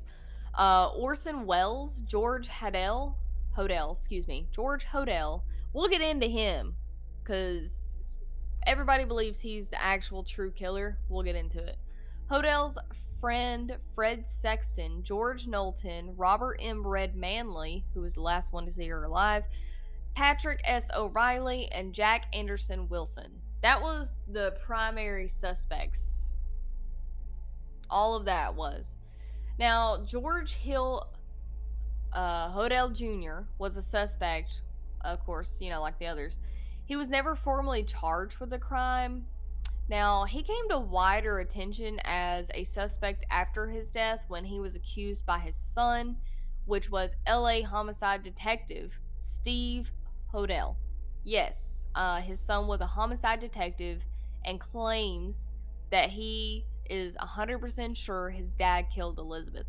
[0.57, 3.15] Uh, Orson Welles, George Hodel,
[3.57, 5.41] Hodel, excuse me, George Hodel.
[5.73, 6.75] We'll get into him
[7.21, 7.71] because
[8.65, 10.97] everybody believes he's the actual true killer.
[11.09, 11.77] We'll get into it.
[12.31, 12.77] Hodel's
[13.19, 16.87] friend Fred Sexton, George Knowlton, Robert M.
[16.87, 19.43] Red Manley, who was the last one to see her alive,
[20.15, 20.83] Patrick S.
[20.95, 23.41] O'Reilly, and Jack Anderson Wilson.
[23.61, 26.31] That was the primary suspects.
[27.89, 28.93] All of that was.
[29.57, 31.09] Now, George Hill
[32.13, 33.45] uh, Hodel Jr.
[33.57, 34.61] was a suspect,
[35.01, 36.37] of course, you know, like the others.
[36.85, 39.25] He was never formally charged with the crime.
[39.89, 44.75] Now, he came to wider attention as a suspect after his death when he was
[44.75, 46.17] accused by his son,
[46.65, 49.91] which was LA homicide detective Steve
[50.33, 50.75] Hodel.
[51.23, 54.01] Yes, uh, his son was a homicide detective
[54.45, 55.47] and claims
[55.91, 59.67] that he is 100% sure his dad killed Elizabeth.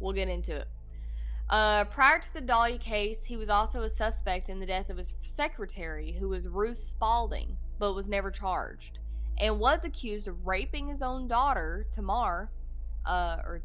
[0.00, 0.68] We'll get into it.
[1.50, 4.96] Uh, prior to the Dahlia case, he was also a suspect in the death of
[4.96, 8.98] his secretary, who was Ruth Spalding, but was never charged,
[9.38, 12.50] and was accused of raping his own daughter, Tamar,
[13.04, 13.62] uh, or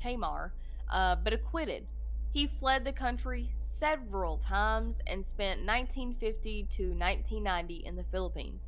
[0.00, 0.52] Tamar,
[0.90, 1.86] uh, but acquitted.
[2.32, 8.62] He fled the country several times and spent 1950 to 1990 in the Philippines.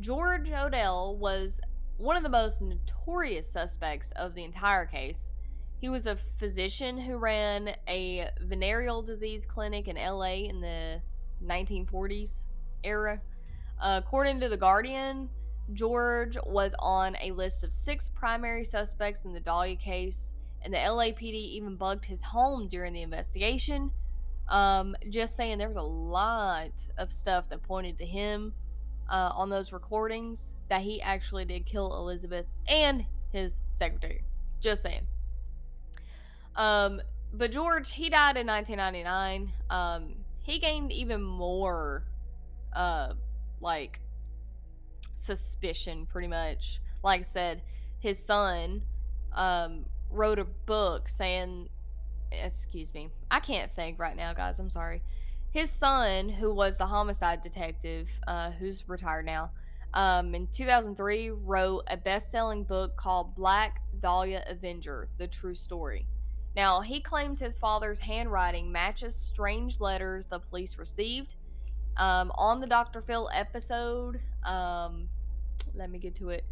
[0.00, 1.60] George Hodel was
[1.96, 5.30] one of the most notorious suspects of the entire case.
[5.78, 11.00] He was a physician who ran a venereal disease clinic in LA in the
[11.44, 12.46] 1940s
[12.82, 13.20] era.
[13.80, 15.28] According to The Guardian,
[15.72, 20.30] George was on a list of six primary suspects in the Dahlia case,
[20.64, 23.90] and the LAPD even bugged his home during the investigation.
[24.48, 28.54] Um, just saying, there was a lot of stuff that pointed to him
[29.08, 34.24] uh, on those recordings that he actually did kill Elizabeth and his secretary.
[34.60, 35.06] Just saying.
[36.56, 37.02] Um,
[37.32, 39.52] but George, he died in 1999.
[39.68, 42.04] Um, he gained even more,
[42.72, 43.14] uh,
[43.60, 44.00] like
[45.16, 46.80] suspicion, pretty much.
[47.02, 47.62] Like I said,
[47.98, 48.82] his son,
[49.32, 49.84] um,
[50.14, 51.68] wrote a book saying,
[52.32, 54.58] excuse me, I can't think right now, guys.
[54.58, 55.02] I'm sorry.
[55.50, 59.50] His son, who was the homicide detective, uh, who's retired now,
[59.94, 66.06] um, in 2003 wrote a best-selling book called Black Dahlia Avenger: The True Story.
[66.56, 71.36] Now, he claims his father's handwriting matches strange letters the police received.
[71.96, 73.02] Um, on the Dr.
[73.02, 75.08] Phil episode, um,
[75.74, 76.44] let me get to it,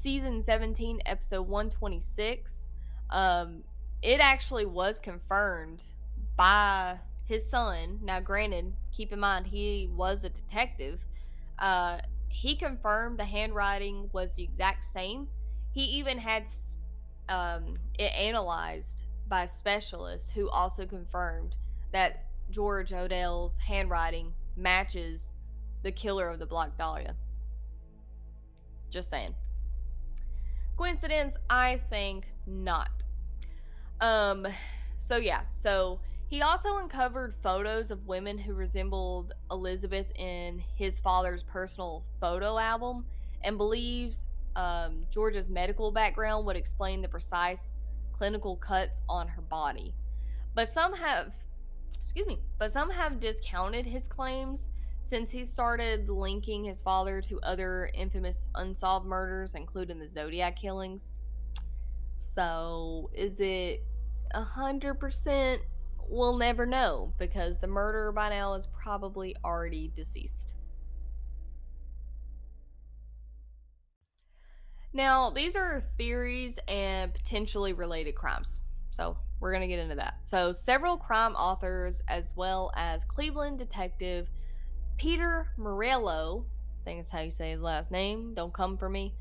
[0.00, 2.68] season 17, episode 126,
[3.12, 3.62] um,
[4.02, 5.84] it actually was confirmed
[6.36, 8.00] by his son.
[8.02, 11.04] Now, granted, keep in mind he was a detective.
[11.58, 11.98] Uh,
[12.28, 15.28] he confirmed the handwriting was the exact same.
[15.72, 16.46] He even had
[17.28, 21.56] um, it analyzed by a specialist who also confirmed
[21.92, 25.30] that George Hodel's handwriting matches
[25.82, 27.14] the killer of the Black Dahlia.
[28.90, 29.34] Just saying.
[30.76, 31.36] Coincidence?
[31.48, 32.90] I think not.
[34.00, 34.46] Um,
[34.98, 41.42] so yeah, so he also uncovered photos of women who resembled Elizabeth in his father's
[41.42, 43.04] personal photo album
[43.44, 44.24] and believes
[44.56, 47.74] um, Georgia's medical background would explain the precise
[48.12, 49.94] clinical cuts on her body.
[50.54, 51.32] But some have,
[52.02, 54.70] excuse me, but some have discounted his claims
[55.02, 61.12] since he started linking his father to other infamous unsolved murders, including the Zodiac killings.
[62.34, 63.84] So, is it
[64.34, 65.62] a hundred percent
[66.08, 70.54] we'll never know because the murderer by now is probably already deceased.
[74.92, 78.60] Now, these are theories and potentially related crimes.
[78.90, 80.18] So, we're going to get into that.
[80.28, 84.28] So, several crime authors, as well as Cleveland detective
[84.98, 89.14] Peter Merylo, I think that's how you say his last name, don't come for me,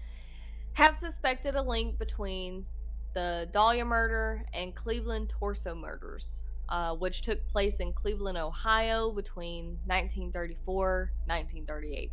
[0.74, 2.66] have suspected a link between
[3.14, 9.78] the Dahlia murder, and Cleveland torso murders, uh, which took place in Cleveland, Ohio between
[9.86, 12.12] 1934 1938.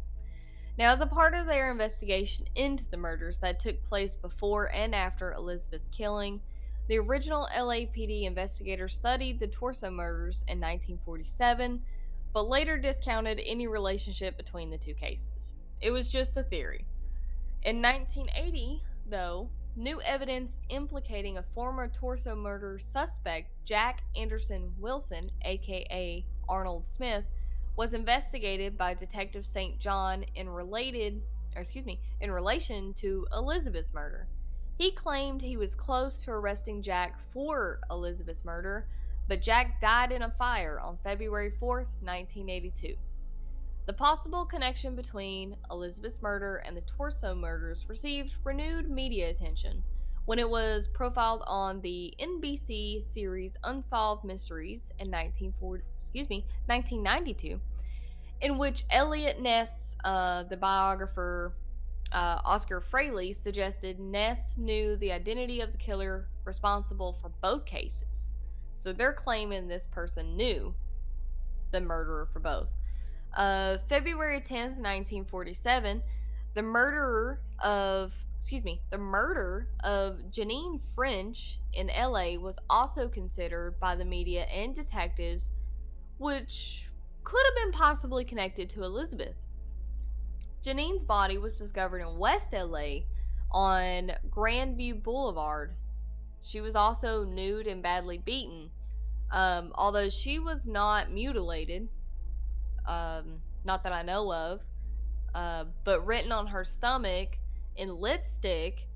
[0.78, 4.94] Now, as a part of their investigation into the murders that took place before and
[4.94, 6.40] after Elizabeth's killing,
[6.88, 11.82] the original LAPD investigators studied the torso murders in 1947,
[12.32, 15.54] but later discounted any relationship between the two cases.
[15.80, 16.86] It was just a theory.
[17.64, 26.24] In 1980, though, new evidence implicating a former torso murder suspect, Jack Anderson Wilson, aka
[26.48, 27.24] Arnold Smith,
[27.76, 29.78] was investigated by Detective St.
[29.78, 31.22] John in related,
[31.54, 34.26] or excuse me, in relation to Elizabeth's murder.
[34.76, 38.88] He claimed he was close to arresting Jack for Elizabeth's murder,
[39.28, 42.96] but Jack died in a fire on February 4th, 1982.
[43.88, 49.82] The possible connection between Elizabeth's murder and the torso murders received renewed media attention
[50.26, 57.58] when it was profiled on the NBC series Unsolved Mysteries in 1940, excuse me, 1992,
[58.42, 61.54] in which Eliot Ness, uh, the biographer
[62.12, 68.32] uh, Oscar Fraley, suggested Ness knew the identity of the killer responsible for both cases.
[68.74, 70.74] So they're claiming this person knew
[71.72, 72.77] the murderer for both.
[73.38, 76.02] Uh, February 10th, 1947,
[76.54, 83.78] the murderer of excuse me, the murder of Janine French in LA was also considered
[83.78, 85.50] by the media and detectives,
[86.18, 86.88] which
[87.22, 89.36] could have been possibly connected to Elizabeth.
[90.64, 93.02] Janine's body was discovered in West LA
[93.52, 95.74] on Grandview Boulevard.
[96.40, 98.70] She was also nude and badly beaten.
[99.30, 101.88] Um, although she was not mutilated,
[102.88, 104.60] um, not that I know of,
[105.34, 107.38] uh, but written on her stomach
[107.76, 108.88] in lipstick,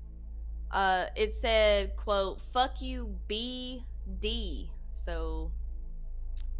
[0.71, 4.69] uh, it said, quote, fuck you BD.
[4.91, 5.51] So,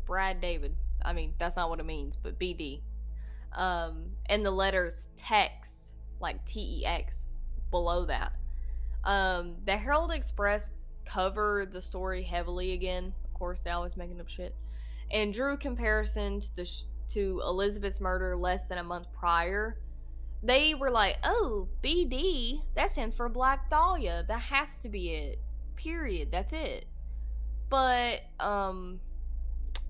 [0.05, 0.75] Brad David.
[1.03, 2.81] I mean, that's not what it means, but BD.
[3.53, 7.25] Um, and the letters TEX, like T E X,
[7.71, 8.33] below that.
[9.03, 10.69] Um, the Herald Express
[11.05, 13.13] covered the story heavily again.
[13.25, 14.55] Of course, they always making up shit.
[15.11, 19.77] And drew comparison to the sh- to Elizabeth's murder less than a month prior
[20.43, 24.25] they were like, oh, BD, that stands for Black Dahlia.
[24.27, 25.39] That has to be it.
[25.77, 26.31] Period.
[26.31, 26.85] That's it.
[27.69, 28.99] But, um,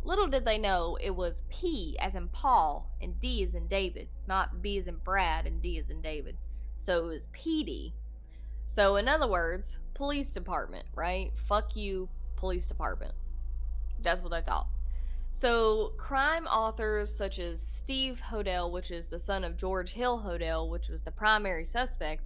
[0.04, 4.08] little did they know it was P as in Paul and D as in David,
[4.28, 6.38] not B as in Brad and D as in David.
[6.78, 7.94] So it was PD.
[8.68, 11.32] So, in other words, police department, right?
[11.48, 13.14] Fuck you, police department.
[14.02, 14.68] That's what I thought.
[15.36, 20.70] So, crime authors such as Steve Hodel, which is the son of George Hill Hodel,
[20.70, 22.24] which was the primary suspect,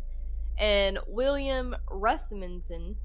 [0.57, 2.95] and William Rasmussen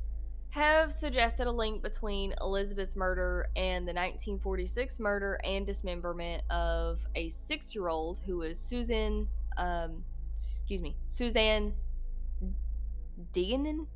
[0.50, 7.30] have suggested a link between Elizabeth's murder and the 1946 murder and dismemberment of a
[7.30, 9.26] six year old who was Susan,
[9.56, 11.72] um, excuse me, Suzanne
[13.32, 13.86] Deganan?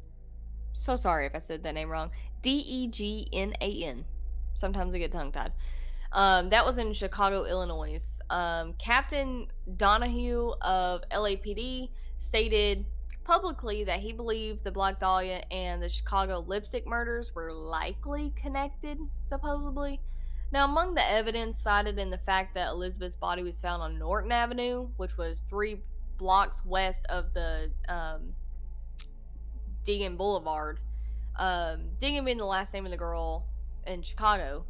[0.73, 2.11] So sorry if I said that name wrong.
[2.41, 4.05] D E G N A N.
[4.55, 5.53] Sometimes I get tongue tied.
[6.17, 8.01] Um, that was in Chicago, Illinois.
[8.31, 9.47] Um, Captain
[9.77, 12.87] Donahue of LAPD stated
[13.23, 18.99] publicly that he believed the Black Dahlia and the Chicago lipstick murders were likely connected,
[19.29, 20.01] supposedly.
[20.53, 24.33] Now, among the evidence cited in the fact that Elizabeth's body was found on Norton
[24.33, 25.83] Avenue, which was three
[26.17, 28.33] blocks west of the um,
[29.85, 30.81] Deegan Boulevard,
[31.39, 33.45] um, Deegan being the last name of the girl
[33.87, 34.65] in Chicago,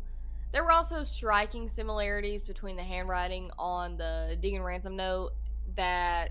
[0.57, 5.33] there were also striking similarities between the handwriting on the Deegan ransom note
[5.75, 6.31] that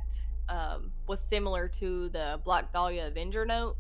[0.50, 3.78] um, was similar to the Black Dahlia Avenger note.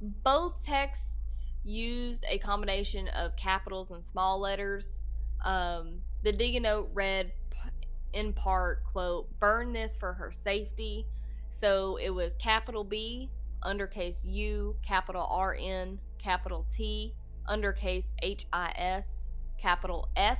[0.00, 4.86] Both texts used a combination of capitals and small letters.
[5.44, 7.30] Um, the Deegan note read
[8.14, 11.04] in part, quote, burn this for her safety.
[11.50, 13.28] So it was capital B,
[13.62, 17.12] undercase U, capital R N, capital T,
[17.46, 19.27] undercase H I S,
[19.58, 20.38] capital F,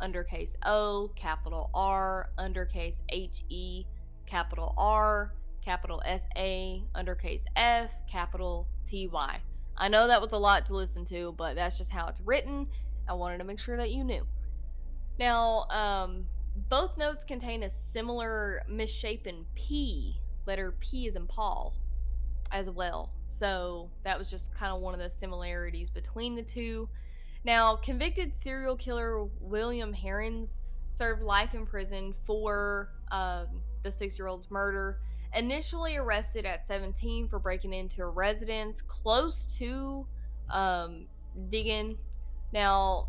[0.00, 3.84] undercase O, capital R, undercase H E,
[4.26, 5.34] capital R,
[5.64, 9.40] capital S A, undercase F, capital T Y.
[9.76, 12.66] I know that was a lot to listen to, but that's just how it's written.
[13.08, 14.26] I wanted to make sure that you knew.
[15.18, 16.26] Now, um,
[16.68, 21.74] both notes contain a similar misshapen P, letter P is in Paul,
[22.50, 23.10] as well.
[23.38, 26.88] So that was just kind of one of the similarities between the two.
[27.44, 33.46] Now, convicted serial killer William Heirens served life in prison for um,
[33.82, 35.00] the six year old's murder,
[35.34, 40.06] Initially arrested at 17 for breaking into a residence close to
[40.50, 41.06] um,
[41.48, 41.96] Diggin.
[42.52, 43.08] Now,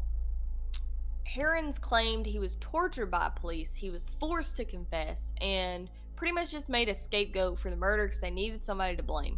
[1.36, 6.52] Heirens claimed he was tortured by police, he was forced to confess, and pretty much
[6.52, 9.38] just made a scapegoat for the murder because they needed somebody to blame.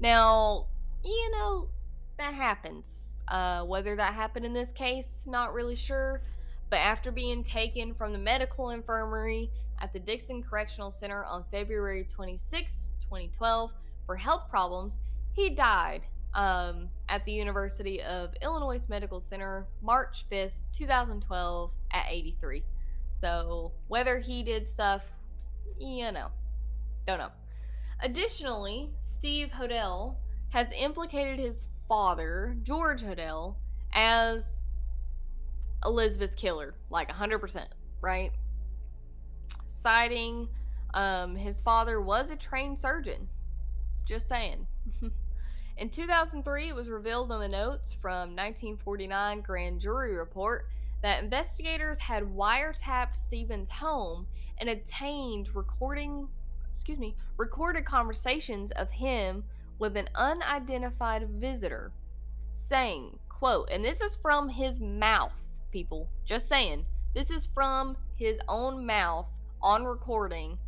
[0.00, 0.68] Now,
[1.04, 1.68] you know,
[2.16, 3.03] that happens.
[3.28, 6.22] Uh, whether that happened in this case, not really sure.
[6.70, 9.50] But after being taken from the medical infirmary
[9.80, 13.72] at the Dixon Correctional Center on February 26, 2012,
[14.06, 14.94] for health problems,
[15.32, 16.02] he died
[16.34, 22.62] um, at the University of Illinois Medical Center March 5th, 2012, at 83.
[23.20, 25.02] So, whether he did stuff,
[25.78, 26.28] you know,
[27.06, 27.30] don't know.
[28.02, 30.16] Additionally, Steve Hodel
[30.50, 33.56] has implicated his father, George Hodel,
[33.92, 34.62] as
[35.84, 37.66] Elizabeth's killer, like 100%,
[38.00, 38.32] right?
[39.68, 40.48] Citing
[40.94, 43.28] um, his father was a trained surgeon.
[44.04, 44.66] Just saying.
[45.76, 50.68] in 2003, it was revealed in the notes from 1949 grand jury report
[51.02, 54.26] that investigators had wiretapped Stephen's home
[54.58, 56.28] and obtained recording,
[56.72, 59.44] excuse me, recorded conversations of him
[59.78, 61.92] with an unidentified visitor
[62.54, 65.34] saying, quote, and this is from his mouth,
[65.70, 66.08] people.
[66.24, 66.86] Just saying.
[67.14, 69.26] This is from his own mouth
[69.62, 70.58] on recording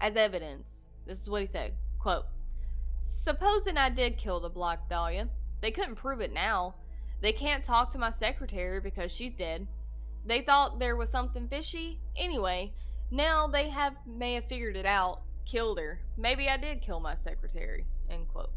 [0.00, 0.86] as evidence.
[1.06, 1.72] This is what he said.
[1.98, 2.26] Quote
[3.24, 5.28] Supposing I did kill the Black Dahlia,
[5.62, 6.74] they couldn't prove it now.
[7.22, 9.66] They can't talk to my secretary because she's dead.
[10.26, 12.00] They thought there was something fishy.
[12.16, 12.74] Anyway,
[13.10, 15.22] now they have may have figured it out.
[15.46, 16.00] Killed her.
[16.18, 17.86] Maybe I did kill my secretary.
[18.14, 18.50] End quote.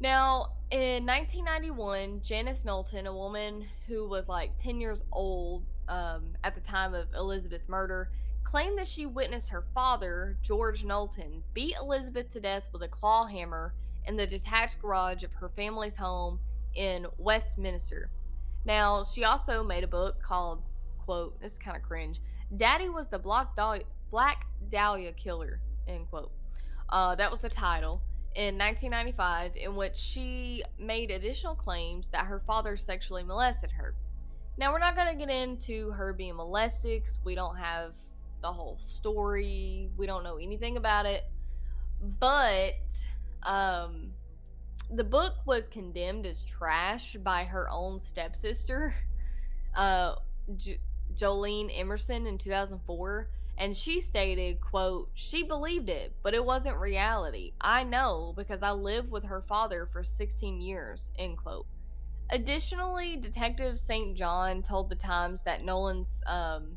[0.00, 6.54] Now, in 1991, Janice Knowlton, a woman who was like 10 years old um, at
[6.54, 8.10] the time of Elizabeth's murder,
[8.44, 13.26] claimed that she witnessed her father, George Knowlton, beat Elizabeth to death with a claw
[13.26, 13.74] hammer
[14.06, 16.38] in the detached garage of her family's home
[16.74, 18.10] in Westminster.
[18.64, 20.62] Now, she also made a book called,
[21.04, 22.20] quote, this is kind of cringe,
[22.56, 23.48] Daddy was the Black
[24.10, 26.32] Black Dahlia Killer, end quote.
[26.90, 28.02] Uh, that was the title
[28.34, 33.94] in 1995 in which she made additional claims that her father sexually molested her.
[34.56, 37.94] Now, we're not going to get into her being molested we don't have
[38.42, 39.90] the whole story.
[39.96, 41.24] We don't know anything about it.
[42.20, 42.74] But
[43.42, 44.12] um,
[44.90, 48.94] the book was condemned as trash by her own stepsister,
[49.74, 50.16] uh,
[51.14, 53.28] Jolene Emerson, in 2004
[53.58, 57.52] and she stated quote she believed it but it wasn't reality.
[57.60, 61.66] I know because i lived with her father for 16 years end quote.
[62.30, 66.76] Additionally detective st john told the times that nolan's um,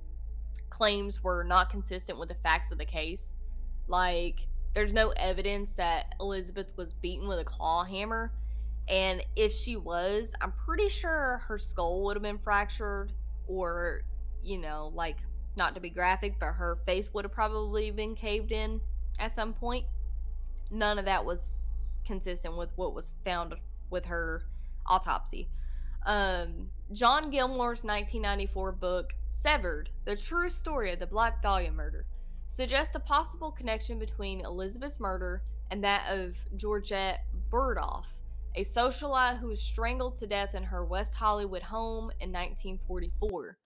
[0.70, 3.36] claims were not consistent with the facts of the case.
[3.88, 8.34] Like there's no evidence that elizabeth was beaten with a claw hammer.
[8.88, 13.14] And if she was i'm pretty sure her skull would have been fractured
[13.48, 14.02] or
[14.42, 15.18] you know like
[15.58, 18.80] not to be graphic, but her face would have probably been caved in
[19.20, 19.86] at some point.
[20.70, 21.70] None of that was
[22.06, 23.56] consistent with what was found
[23.90, 24.44] with her
[24.86, 25.50] autopsy.
[26.06, 32.06] Um, John Gilmore's 1994 book, Severed The True Story of the Black Dahlia Murder,
[32.48, 38.06] suggests a possible connection between Elizabeth's murder and that of Georgette Bauerdorf,
[38.56, 43.58] a socialite who was strangled to death in her West Hollywood home in 1944.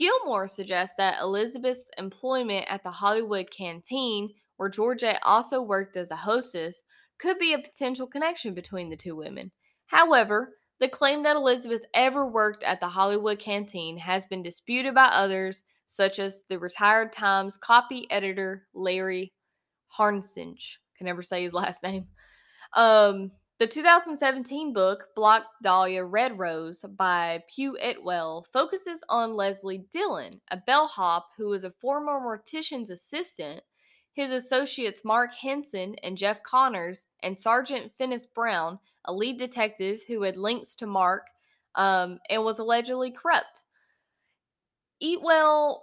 [0.00, 6.16] Gilmore suggests that Elizabeth's employment at the Hollywood Canteen, where Georgette also worked as a
[6.16, 6.82] hostess,
[7.18, 9.52] could be a potential connection between the two women.
[9.86, 15.04] However, the claim that Elizabeth ever worked at the Hollywood Canteen has been disputed by
[15.04, 19.34] others, such as the retired Times copy editor Larry
[19.98, 20.76] Harnsinge.
[20.96, 22.06] Can never say his last name.
[22.72, 30.40] Um, the 2017 book, Black Dahlia Red Rose by Piu Eatwell, focuses on Leslie Dillon,
[30.50, 33.60] a bellhop who is a former mortician's assistant.
[34.14, 40.22] His associates Mark Hansen and Jeff Connors, and Sergeant Finis Brown, a lead detective who
[40.22, 41.26] had links to Mark
[41.74, 43.60] um, and was allegedly corrupt.
[45.04, 45.80] Eatwell,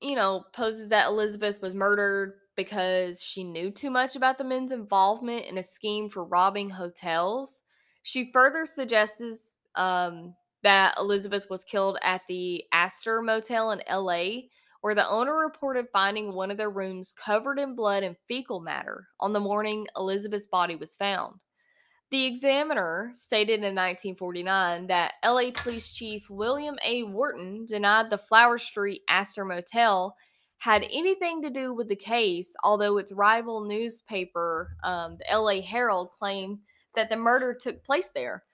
[0.00, 4.70] you know, poses that Elizabeth was murdered because she knew too much about the men's
[4.70, 7.62] involvement in a scheme for robbing hotels.
[8.02, 14.42] She further suggests um, that Elizabeth was killed at the Astor Motel in LA,
[14.82, 19.08] where the owner reported finding one of their rooms covered in blood and fecal matter
[19.20, 21.36] on the morning Elizabeth's body was found.
[22.10, 27.04] The examiner stated in 1949 that LA Police Chief William A.
[27.04, 30.14] Worton denied the Flower Street Astor Motel
[30.60, 36.10] had anything to do with the case, although its rival newspaper, um, the LA Herald,
[36.18, 36.58] claimed
[36.94, 38.44] that the murder took place there.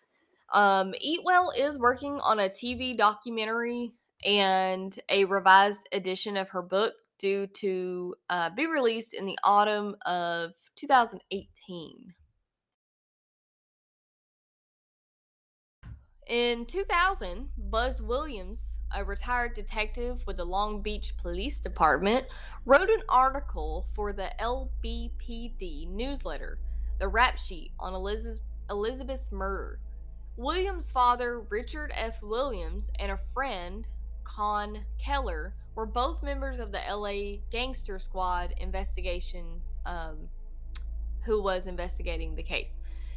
[0.55, 3.93] Um, Eatwell is working on a TV documentary
[4.25, 9.97] and a revised edition of her book due to uh, be released in the autumn
[10.07, 12.15] of 2018.
[16.29, 22.27] In 2000, Buzz Williams, a retired detective with the Long Beach Police Department,
[22.65, 26.59] wrote an article for the LBPD newsletter,
[26.99, 29.79] The Rap Sheet on Elizabeth's Murder.
[30.39, 32.23] Williams' father, Richard F.
[32.23, 33.87] Williams, and a friend,
[34.25, 40.29] Con Keeler, were both members of the LA Gangster Squad investigation, um,
[41.23, 42.71] who was investigating the case.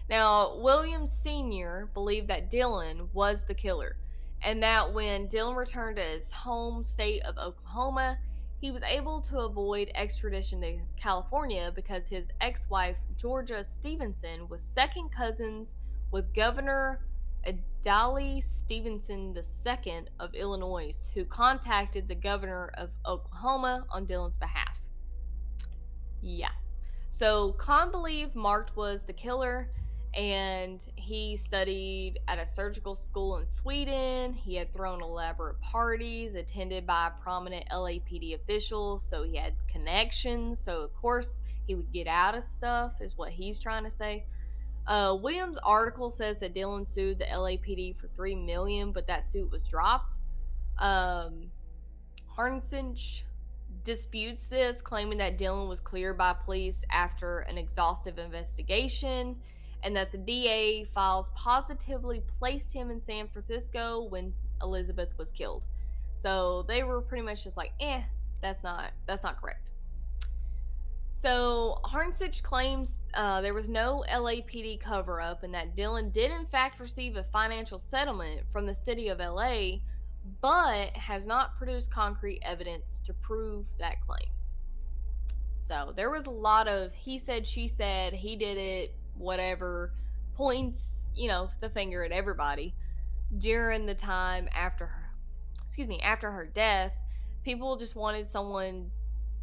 [0.09, 1.89] Now, Williams Sr.
[1.93, 3.95] believed that Dillon was the killer,
[4.41, 8.17] and that when Dillon returned to his home state of Oklahoma,
[8.59, 14.61] he was able to avoid extradition to California because his ex wife, Georgia Stevenson, was
[14.61, 15.75] second cousins
[16.11, 17.01] with Governor
[17.45, 24.81] Adlai Stevenson II of Illinois, who contacted the governor of Oklahoma on Dillon's behalf.
[26.21, 26.51] Yeah.
[27.11, 29.71] So Con believed Mark was the killer,
[30.19, 34.33] and he studied at a surgical school in Sweden.
[34.33, 40.59] He had thrown elaborate parties attended by prominent LAPD officials, so he had connections.
[40.59, 44.25] So, of course, he would get out of stuff, is what he's trying to say.
[44.87, 49.49] Uh, Williams' article says that Dillon sued the LAPD for three million, but that suit
[49.49, 50.15] was dropped.
[50.79, 51.49] Um,
[52.37, 53.21] Harnsinch
[53.85, 59.37] disputes this, claiming that Dillon was cleared by police after an exhaustive investigation,
[59.83, 65.65] and that the DA files positively placed him in San Francisco when Elizabeth was killed.
[66.21, 68.01] So they were pretty much just like, eh,
[68.41, 69.71] that's not that's not correct.
[71.21, 76.45] So Harnsich claims uh, there was no LAPD cover up and that Dillon did, in
[76.45, 79.79] fact, receive a financial settlement from the city of LA,
[80.41, 84.29] but has not produced concrete evidence to prove that claim.
[85.53, 89.93] So there was a lot of he said, she said, he did it, whatever,
[90.35, 92.73] points, you know, the finger at everybody
[93.37, 95.11] during the time after her,
[95.67, 96.93] excuse me, after her death.
[97.43, 98.89] People just wanted someone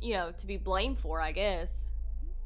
[0.01, 1.73] you know, to be blamed for, I guess.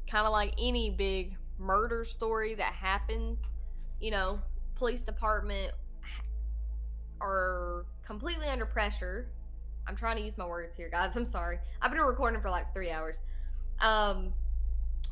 [0.07, 3.39] Kind of like any big murder story that happens,
[3.99, 4.39] you know,
[4.75, 5.73] police department
[7.19, 9.27] are completely under pressure.
[9.87, 11.15] I'm trying to use my words here, guys.
[11.15, 11.59] I'm sorry.
[11.81, 13.17] I've been recording for like three hours.
[13.79, 14.33] Um,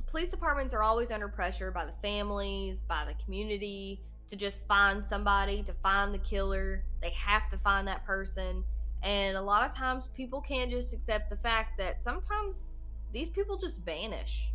[0.10, 5.06] police departments are always under pressure by the families, by the community to just find
[5.06, 6.84] somebody, to find the killer.
[7.02, 8.64] They have to find that person.
[9.04, 12.84] And a lot of times people can't just accept the fact that sometimes
[13.14, 14.52] these people just vanish.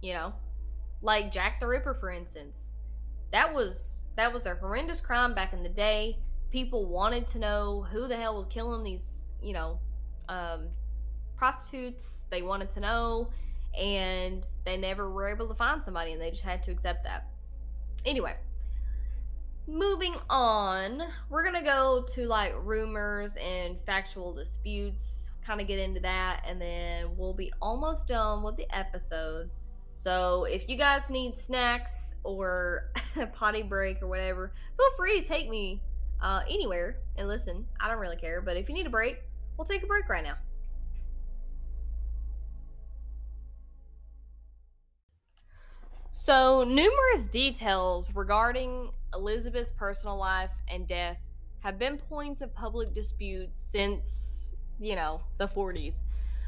[0.00, 0.34] You know?
[1.02, 2.68] Like Jack the Ripper for instance.
[3.32, 6.18] That was that was a horrendous crime back in the day.
[6.50, 9.78] People wanted to know who the hell was killing these, you know,
[10.28, 10.68] um,
[11.36, 12.24] prostitutes.
[12.30, 13.30] They wanted to know
[13.78, 17.26] and they never were able to find somebody and they just had to accept that.
[18.04, 18.34] Anyway,
[19.66, 26.00] moving on, we're gonna go to like rumors and factual disputes, kind of get into
[26.00, 29.50] that, and then we'll be almost done with the episode.
[29.94, 35.26] So if you guys need snacks or a potty break or whatever, feel free to
[35.26, 35.80] take me
[36.20, 37.66] uh, anywhere and listen.
[37.80, 39.22] I don't really care, but if you need a break,
[39.56, 40.34] we'll take a break right now.
[46.14, 51.16] So, numerous details regarding Elizabeth's personal life and death
[51.60, 55.94] have been points of public dispute since, you know, the 40s.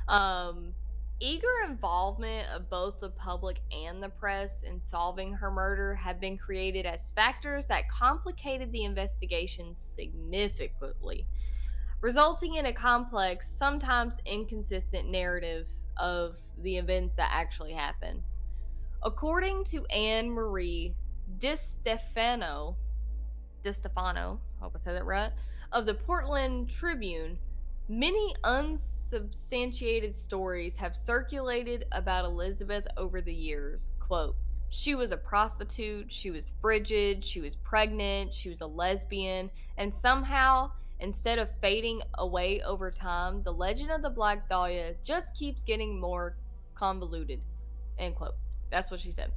[0.07, 0.75] Um,
[1.19, 6.37] eager involvement of both the public and the press in solving her murder have been
[6.37, 11.27] created as factors that complicated the investigation significantly,
[12.03, 18.23] resulting in a complex, sometimes inconsistent narrative of the events that actually happened.
[19.07, 20.95] According to Anne Marie
[21.37, 22.75] DiStefano,
[23.63, 25.31] DiStefano, hope I said that right,
[25.73, 27.39] of the Portland Tribune,
[27.87, 33.93] many unsubstantiated stories have circulated about Elizabeth over the years.
[34.01, 34.37] Quote,
[34.71, 39.93] she was a prostitute, she was frigid, she was pregnant, she was a lesbian, and
[40.01, 45.63] somehow, instead of fading away over time, the legend of the Black Dahlia just keeps
[45.63, 46.39] getting more
[46.75, 47.43] convoluted.
[47.99, 48.35] End quote.
[48.75, 49.31] That's what she said.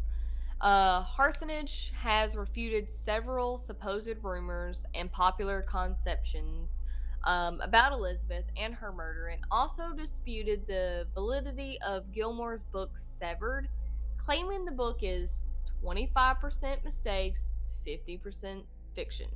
[0.61, 6.79] Uh, Harsanich has refuted several supposed rumors and popular conceptions
[7.23, 13.69] um, about Elizabeth and her murder, and also disputed the validity of Gilmore's book Severed,
[14.17, 15.41] claiming the book is
[15.83, 17.41] 25% mistakes,
[17.85, 18.63] 50%
[18.95, 19.27] fiction.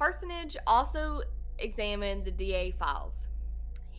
[0.00, 1.20] Harsanich also
[1.60, 3.14] examined the DA files.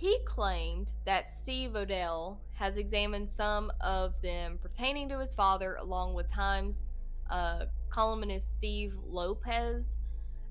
[0.02, 6.16] He claimed that Steve Hodel has examined some of them pertaining to his father, along
[6.16, 6.78] with Times
[7.30, 9.94] uh, columnist Steve Lopez.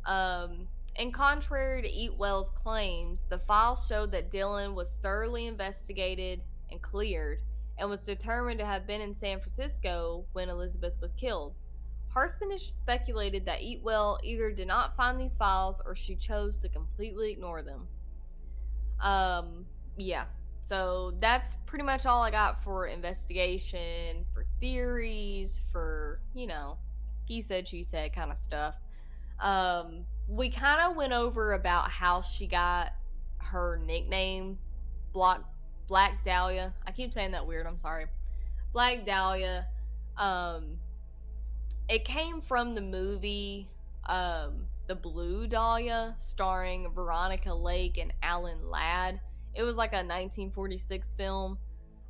[0.07, 6.80] Um, and contrary to Eatwell's claims, the files showed that Dillon was thoroughly investigated and
[6.80, 7.42] cleared
[7.76, 11.57] and was determined to have been in San Francisco when Elizabeth was killed.
[12.14, 17.32] Harsanich speculated that Eatwell either did not find these files or she chose to completely
[17.32, 17.88] ignore them.
[19.01, 20.24] Um, yeah.
[20.64, 26.78] So that's pretty much all I got for investigation, for theories, for, you know,
[27.24, 28.76] he said, she said kind of stuff.
[29.40, 32.92] Um, we kind of went over about how she got
[33.38, 34.59] her nickname,
[35.12, 35.40] Black
[35.88, 36.72] Black Dahlia.
[36.86, 37.66] I keep saying that weird.
[37.66, 38.07] I'm sorry.
[38.72, 39.66] Black Dahlia.
[40.16, 40.78] Um,
[41.88, 43.68] it came from the movie
[44.07, 49.20] um, The Blue Dahlia, starring Veronica Lake and Alan Ladd.
[49.55, 51.59] It was like a 1946 film.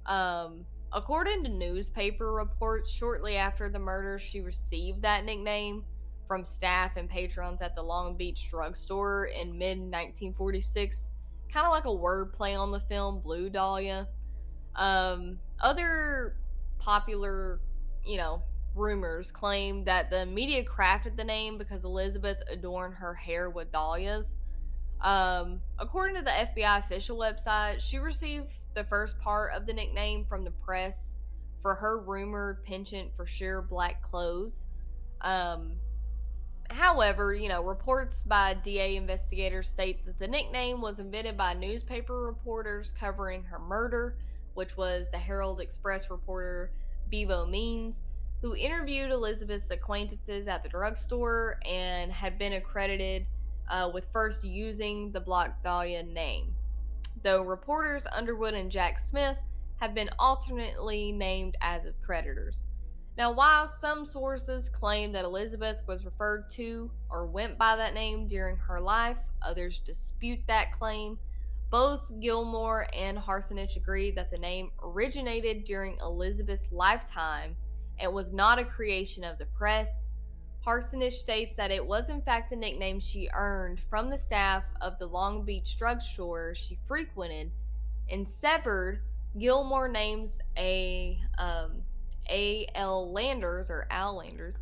[0.07, 5.85] Um, according to newspaper reports, shortly after the murder, she received that nickname
[6.27, 11.11] from staff and patrons at the Long Beach drugstore in mid 1946.
[11.53, 14.09] Kind of like a wordplay on the film Blue Dahlia.
[14.75, 16.37] Um, other
[16.79, 17.61] popular,
[18.03, 18.43] you know,
[18.75, 24.35] rumors claim that the media crafted the name because Elizabeth adorned her hair with dahlias.
[25.01, 30.25] Um, according to the FBI official website, she received the first part of the nickname
[30.29, 31.17] from the press
[31.63, 34.65] for her rumored penchant for sheer black clothes.
[35.21, 35.73] Um,
[36.71, 42.27] however, you know, reports by DA investigators state that the nickname was invented by newspaper
[42.27, 44.17] reporters covering her murder,
[44.55, 46.73] which was the Herald Express reporter
[47.11, 48.03] Bevo Means,
[48.43, 53.27] who interviewed Elizabeth's acquaintances at the drugstore and had been accredited
[53.71, 56.55] uh, with first using the Black Dahlia name.
[57.23, 59.37] Though reporters Underwood and Jack Smith
[59.77, 62.63] have been alternately named as its creditors.
[63.19, 68.27] Now, while some sources claim that Elizabeth was referred to or went by that name
[68.27, 71.19] during her life, others dispute that claim.
[71.71, 77.57] Both Gilmore and Harsanich agree that the name originated during Elizabeth's lifetime
[78.01, 80.09] and was not a creation of the press.
[80.67, 84.99] Harsanich states that it was in fact a nickname she earned from the staff of
[84.99, 87.51] the Long Beach drugstore she frequented.
[88.09, 89.01] In Severed,
[89.39, 91.83] Gilmore names a um,
[92.29, 92.67] A.
[92.75, 93.11] L.
[93.13, 94.55] Landers or Al Landers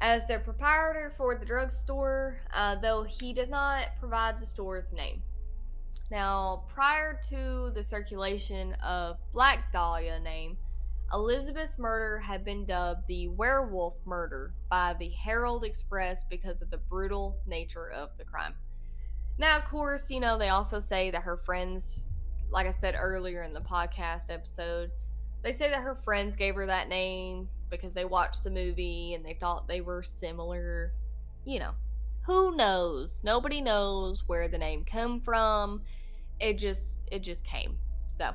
[0.00, 5.22] as the proprietor for the drugstore, uh, though he does not provide the store's name.
[6.10, 10.56] Now, prior to the circulation of Black Dahlia name,
[11.12, 16.78] Elizabeth's murder had been dubbed the werewolf murder by the Herald Express because of the
[16.78, 18.54] brutal nature of the crime.
[19.38, 22.04] Now, of course, you know, they also say that her friends,
[22.50, 24.90] like I said earlier in the podcast episode,
[25.42, 29.24] they say that her friends gave her that name because they watched the movie and
[29.24, 30.92] they thought they were similar.
[31.44, 31.72] You know,
[32.26, 33.20] who knows?
[33.24, 35.82] Nobody knows where the name come from.
[36.38, 37.78] It just it just came.
[38.16, 38.32] So,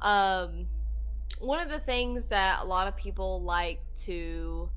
[0.00, 0.66] um
[1.38, 4.68] one of the things that a lot of people like to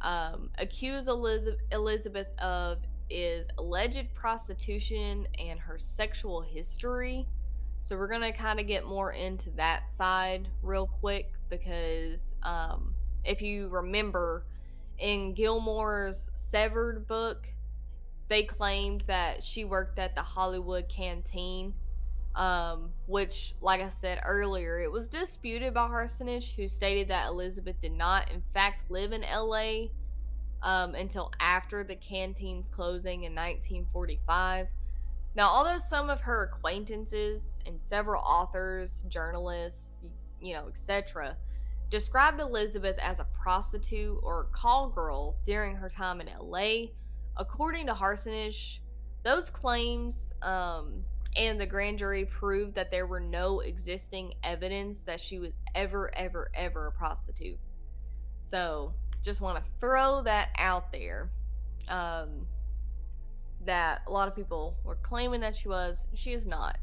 [0.00, 7.26] um, accuse Elizabeth of is alleged prostitution and her sexual history.
[7.82, 12.94] So we're gonna kind of get more into that side real quick because um,
[13.24, 14.44] if you remember
[14.98, 17.46] in Gilmore's Severed book,
[18.28, 21.74] they claimed that she worked at the Hollywood Canteen
[22.34, 27.76] um, which, like I said earlier, it was disputed by Harsanich, who stated that Elizabeth
[27.82, 29.88] did not, in fact, live in LA
[30.62, 34.68] um, until after the canteen's closing in 1945.
[35.34, 39.94] Now, although some of her acquaintances and several authors, journalists,
[40.40, 41.36] you know, etc.,
[41.90, 46.86] described Elizabeth as a prostitute or call girl during her time in LA,
[47.36, 48.78] according to Harsanich,
[49.22, 51.04] those claims um,
[51.36, 56.14] and the grand jury proved that there were no existing evidence that she was ever,
[56.14, 57.58] ever, ever a prostitute.
[58.50, 61.30] So, just want to throw that out there.
[61.88, 62.46] Um,
[63.64, 66.04] that a lot of people were claiming that she was.
[66.14, 66.78] She is not.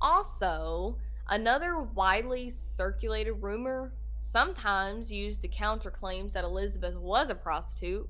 [0.00, 0.96] Also,
[1.28, 8.08] another widely circulated rumor, sometimes used to counter claims that Elizabeth was a prostitute,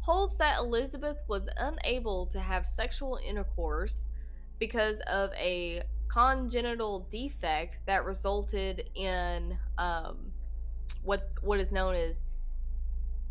[0.00, 4.06] holds that Elizabeth was unable to have sexual intercourse
[4.58, 10.32] because of a congenital defect that resulted in um,
[11.02, 12.16] what what is known as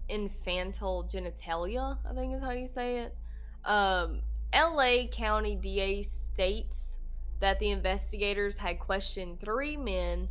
[0.10, 1.98] infantile genitalia.
[2.10, 3.18] I think is how you say it.
[3.66, 4.22] Um,
[4.52, 5.08] L.A.
[5.08, 7.00] County DA states
[7.40, 10.30] that the investigators had questioned three men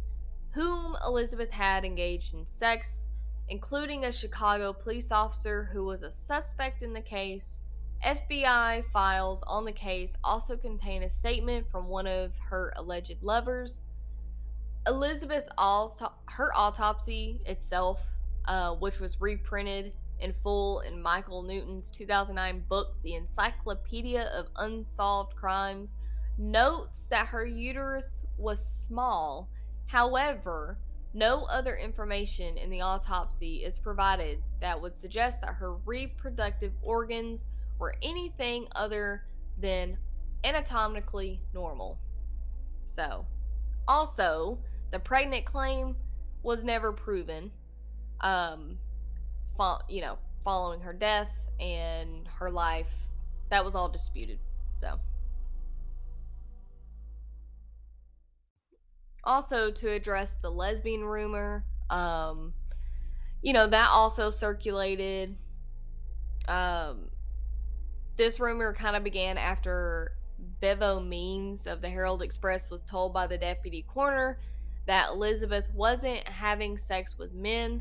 [0.53, 3.07] whom Elizabeth had engaged in sex,
[3.49, 7.61] including a Chicago police officer who was a suspect in the case.
[8.05, 13.83] FBI files on the case also contain a statement from one of her alleged lovers.
[14.87, 18.03] Elizabeth, her autopsy itself,
[18.47, 25.37] uh, which was reprinted in full in Michael Newton's 2009 book, The Encyclopedia of Unsolved
[25.37, 25.91] Crimes,
[26.39, 29.49] notes that her uterus was small
[29.93, 30.79] However,
[31.13, 37.43] no other information in the autopsy is provided that would suggest that her reproductive organs
[37.83, 39.25] were anything other
[39.59, 39.99] than
[40.45, 41.99] anatomically normal.
[42.87, 43.27] So,
[43.89, 44.61] also,
[44.93, 45.97] the pregnant claim
[46.45, 47.51] was never proven.
[48.21, 48.79] Um,
[49.57, 52.93] fo- you know, following her death and her life,
[53.51, 54.39] that was all disputed.
[54.81, 54.99] So.
[59.25, 62.53] also to address the lesbian rumor um
[63.41, 65.37] you know that also circulated
[66.49, 67.12] um
[68.17, 70.13] this rumor kind of began after
[70.61, 74.39] bevo means of the herald express was told by the deputy coroner
[74.87, 77.81] that elizabeth wasn't having sex with men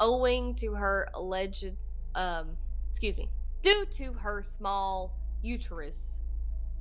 [0.00, 1.72] owing to her alleged
[2.14, 2.56] um
[2.90, 3.28] excuse me
[3.62, 6.18] due to her small uterus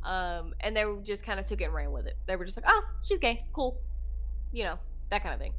[0.03, 2.15] um, and they just kind of took it and ran with it.
[2.25, 3.81] They were just like, "Oh, she's gay, cool,"
[4.53, 4.79] you know,
[5.09, 5.53] that kind of thing.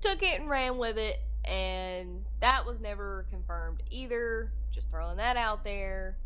[0.00, 4.52] Took it and ran with it, and that was never confirmed either.
[4.70, 6.18] Just throwing that out there.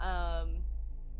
[0.00, 0.62] Um,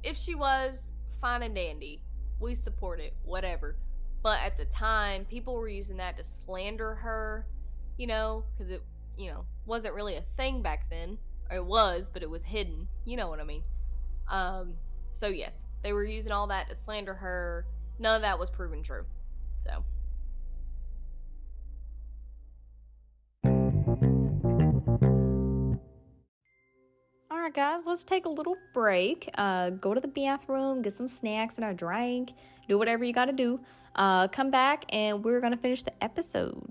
[0.02, 2.02] if she was, fine and dandy.
[2.40, 3.76] We support it, whatever.
[4.22, 7.46] But at the time, people were using that to slander her,
[7.98, 8.82] you know, because it,
[9.16, 11.18] you know, wasn't really a thing back then.
[11.50, 12.88] Or it was, but it was hidden.
[13.04, 13.62] You know what I mean?
[14.28, 14.74] Um,
[15.12, 15.52] so yes,
[15.82, 17.66] they were using all that to slander her.
[17.98, 19.04] None of that was proven true.
[19.64, 19.84] So.
[27.42, 29.28] All right, guys, let's take a little break.
[29.36, 32.34] Uh, go to the bathroom, get some snacks and a drink,
[32.68, 33.58] do whatever you got to do.
[33.96, 36.62] Uh, come back, and we're going to finish the episode.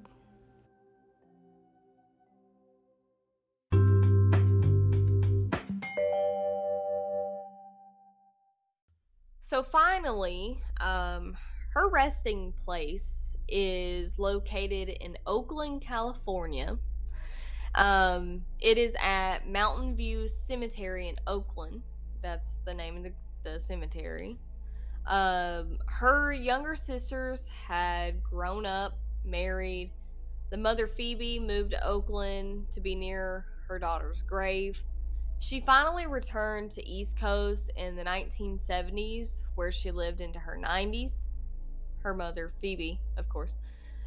[9.42, 11.36] So finally, um,
[11.74, 16.78] her resting place is located in Oakland, California.
[17.76, 21.82] Um, it is at Mountain View Cemetery in Oakland.
[22.22, 23.14] That's the name of the,
[23.44, 24.38] the cemetery.
[25.08, 29.92] Um, her younger sisters had grown up, married.
[30.50, 34.82] The mother, Phoebe, moved to Oakland to be near her daughter's grave.
[35.40, 41.26] She finally returned to East Coast in the 1970s, where she lived into her 90s.
[42.00, 43.56] Her mother, Phoebe, of course.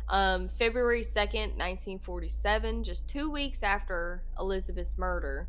[0.08, 5.48] Um, February 2nd, 1947, just two weeks after Elizabeth's murder,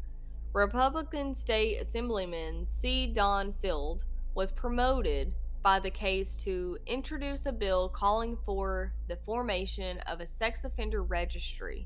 [0.54, 3.08] Republican State Assemblyman C.
[3.08, 9.98] Don Field was promoted by the case to introduce a bill calling for the formation
[10.02, 11.86] of a sex offender registry.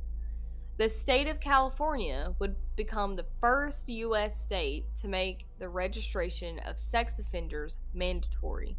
[0.77, 4.39] The state of California would become the first U.S.
[4.39, 8.77] state to make the registration of sex offenders mandatory.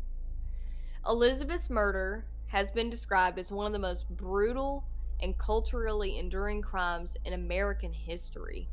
[1.07, 4.85] Elizabeth's murder has been described as one of the most brutal
[5.23, 8.69] and culturally enduring crimes in American history.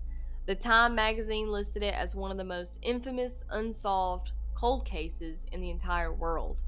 [0.47, 5.61] The Time magazine listed it as one of the most infamous unsolved cold cases in
[5.61, 6.63] the entire world.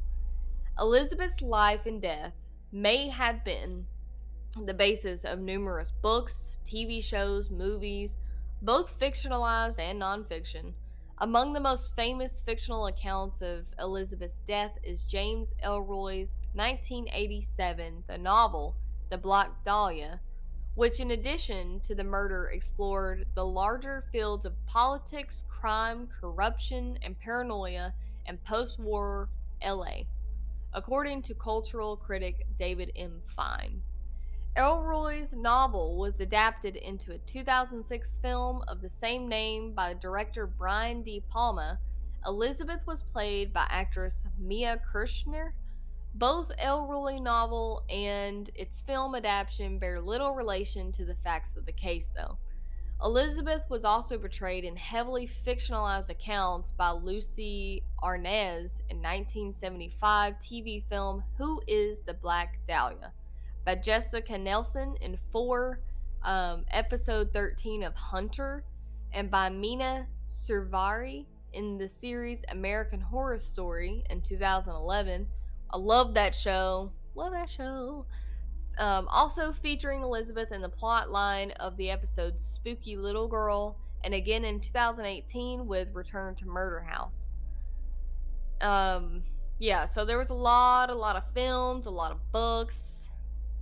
[0.77, 2.33] Elizabeth's life and death
[2.71, 3.87] may have been
[4.65, 8.17] the basis of numerous books, TV shows, movies,
[8.61, 10.73] both fictionalized and nonfiction.
[11.17, 18.75] Among the most famous fictional accounts of Elizabeth's death is James Ellroy's 1987, the novel
[19.09, 20.19] The Black Dahlia,
[20.75, 27.19] which, in addition to the murder, explored the larger fields of politics, crime, corruption, and
[27.19, 27.93] paranoia
[28.25, 29.29] in post war
[29.65, 30.03] LA,
[30.73, 33.21] according to cultural critic David M.
[33.25, 33.81] Fine.
[34.55, 41.03] Ellroy's novel was adapted into a 2006 film of the same name by director Brian
[41.03, 41.79] De Palma.
[42.25, 45.51] Elizabeth was played by actress Mia Kirshner
[46.15, 51.71] both Ellroy novel and its film adaptation bear little relation to the facts of the
[51.71, 52.37] case, though.
[53.01, 61.23] Elizabeth was also portrayed in heavily fictionalized accounts by Lucie Arnaz in 1975 TV film
[61.37, 63.13] Who is the Black Dahlia
[63.65, 65.79] by Jessica Nelson in 4
[66.23, 68.65] um, episode 13 of Hunter
[69.13, 75.25] and by Mina Suvari in the series American Horror Story in 2011.
[75.71, 76.91] I love that show.
[77.15, 78.05] Love that show.
[78.77, 84.13] Um, also featuring Elizabeth in the plot line of the episode Spooky Little Girl, and
[84.13, 87.27] again in 2018 with Return to Murder House.
[88.61, 89.23] Um,
[89.59, 93.09] yeah, so there was a lot, a lot of films, a lot of books,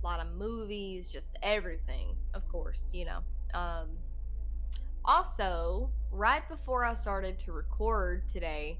[0.00, 3.18] a lot of movies, just everything, of course, you know.
[3.54, 3.88] Um,
[5.04, 8.78] also, right before I started to record today,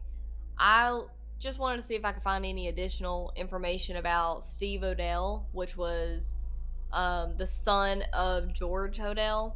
[0.58, 1.02] I
[1.38, 5.76] just wanted to see if I could find any additional information about Steve Hodel, which
[5.76, 6.34] was
[6.92, 9.54] um, the son of George Hodel,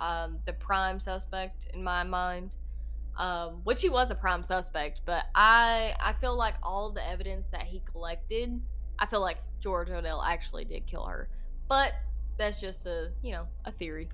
[0.00, 2.56] um, the prime suspect in my mind.
[3.16, 7.46] Um, which he was a prime suspect, but I I feel like all the evidence
[7.52, 8.60] that he collected,
[8.98, 11.28] I feel like George Hodel actually did kill her.
[11.68, 11.92] But
[12.38, 14.08] that's just a you know a theory.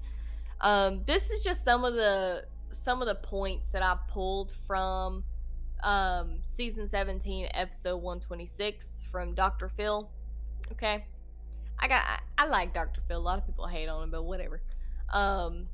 [0.61, 5.25] Um, this is just some of the some of the points that I pulled from
[5.83, 9.69] um, season 17, episode 126 from Dr.
[9.69, 10.11] Phil.
[10.73, 11.05] Okay.
[11.79, 13.01] I got I, I like Dr.
[13.09, 13.19] Phil.
[13.19, 14.61] A lot of people hate on him, but whatever.
[15.09, 15.67] Um,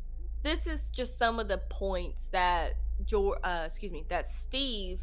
[0.43, 2.75] this is just some of the points that
[3.05, 5.01] George, uh, excuse me, that Steve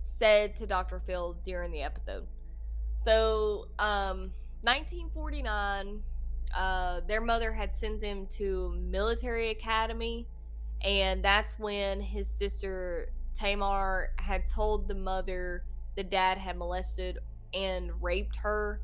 [0.00, 1.00] said to Dr.
[1.06, 2.26] Phil during the episode.
[3.04, 4.32] So, um,
[4.62, 6.02] 1949,
[6.54, 10.26] uh, their mother had sent them to military academy,
[10.82, 15.64] and that's when his sister Tamar had told the mother
[15.96, 17.18] the dad had molested
[17.52, 18.80] and raped her.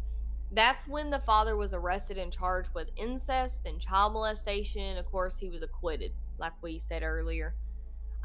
[0.53, 4.99] That's when the father was arrested and charged with incest and child molestation.
[4.99, 7.55] Of course, he was acquitted, like we said earlier.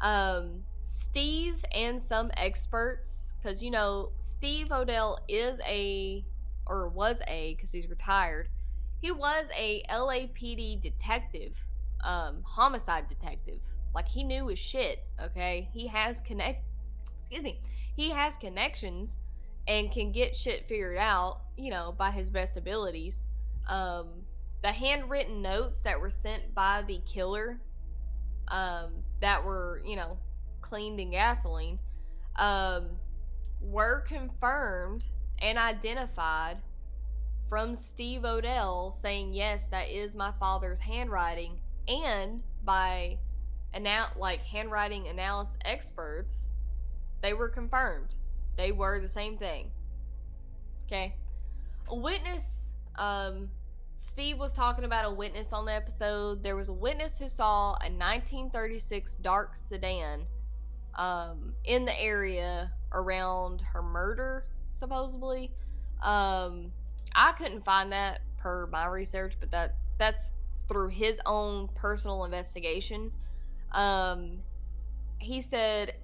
[0.00, 6.24] Um, Steve and some experts, because you know, Steve Hodel is a,
[6.66, 8.48] or was a, because he's retired,
[9.00, 11.52] he was a LAPD detective,
[12.02, 13.60] um, homicide detective.
[13.96, 15.70] Like he knew his shit, okay?
[15.72, 16.62] He has connect
[17.18, 17.60] excuse me.
[17.94, 19.16] He has connections
[19.66, 23.24] and can get shit figured out, you know, by his best abilities.
[23.66, 24.08] Um
[24.62, 27.58] the handwritten notes that were sent by the killer
[28.48, 30.18] um that were, you know,
[30.60, 31.78] cleaned in gasoline
[32.36, 32.90] um
[33.62, 35.04] were confirmed
[35.40, 36.58] and identified
[37.48, 43.16] from Steve Hodel saying, Yes, that is my father's handwriting, and by
[43.76, 46.48] anal- like handwriting analysis experts,
[47.22, 48.14] they were confirmed.
[48.56, 49.70] They were the same thing.
[50.86, 51.14] Okay.
[51.88, 53.50] A witness, um,
[53.98, 56.42] Steve was talking about a witness on the episode.
[56.42, 60.26] There was a witness who saw a 1936 dark sedan
[60.94, 65.52] um, in the area around her murder, supposedly.
[66.02, 66.72] Um,
[67.14, 70.32] I couldn't find that per my research, but that that's
[70.68, 73.10] through his own personal investigation.
[73.76, 74.38] Um,
[75.18, 75.94] he said,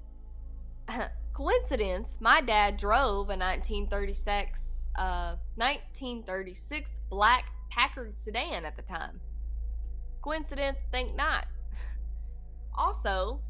[1.33, 4.61] coincidence, my dad drove a 1936,
[4.97, 9.21] uh, 1936 black Packard sedan at the time.
[10.21, 10.77] Coincidence?
[10.93, 11.47] Think not.
[12.79, 13.41] also,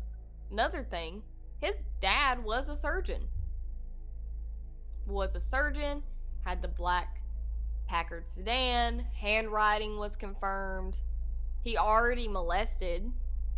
[0.53, 1.23] another thing,
[1.61, 3.23] his dad was a surgeon.
[5.07, 6.05] Was a surgeon,
[6.45, 7.21] had the black
[7.89, 10.99] Packard sedan, handwriting was confirmed.
[11.65, 13.11] He already molested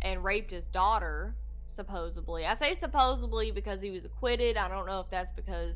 [0.05, 2.45] and raped his daughter, supposedly.
[2.45, 4.55] I say supposedly because he was acquitted.
[4.55, 5.75] I don't know if that's because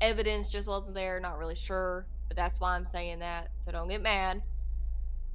[0.00, 3.88] evidence just wasn't there, not really sure, but that's why I'm saying that, so don't
[3.88, 4.40] get mad.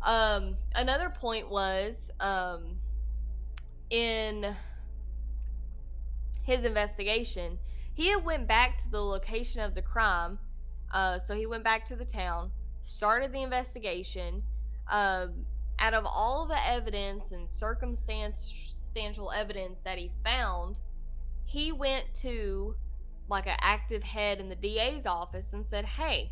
[0.01, 2.77] Um, another point was um,
[3.89, 4.55] in
[6.43, 7.59] his investigation,
[7.95, 10.39] he had went back to the location of the crime.
[10.93, 12.49] Uh, so he went back to the town,
[12.81, 14.41] started the investigation.
[14.89, 15.45] Um,
[15.79, 20.79] out of all the evidence and circumstantial evidence that he found,
[21.45, 22.75] he went to
[23.29, 26.31] like an active head in the DA's office and said, Hey,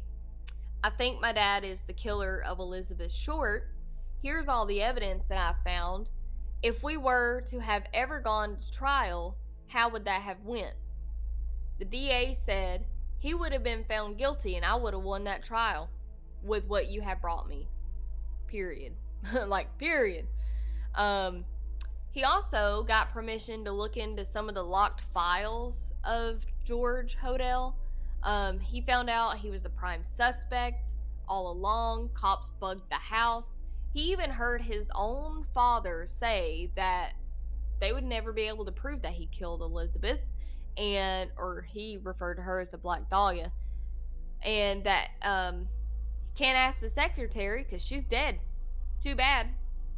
[0.83, 3.69] I think my dad is the killer of Elizabeth Short.
[4.21, 6.09] Here's all the evidence that I found.
[6.61, 9.37] If we were to have ever gone to trial,
[9.67, 10.75] how would that have went?
[11.79, 12.85] The DA said
[13.17, 15.89] he would have been found guilty and I would have won that trial
[16.43, 17.67] with what you have brought me.
[18.47, 18.93] Period.
[19.47, 20.27] like period.
[20.95, 21.45] Um,
[22.11, 27.73] he also got permission to look into some of the locked files of George Hodel.
[28.21, 30.89] Um, he found out he was a prime suspect
[31.27, 32.09] all along.
[32.13, 33.47] Cops bugged the house.
[33.93, 37.13] he even heard his own father say that
[37.79, 40.19] they would never be able to prove that he killed Elizabeth
[40.77, 43.51] and or he referred to her as the Black Dahlia
[44.41, 45.67] and that um
[46.35, 48.39] can't ask the secretary because she's dead.
[49.03, 49.47] Too bad.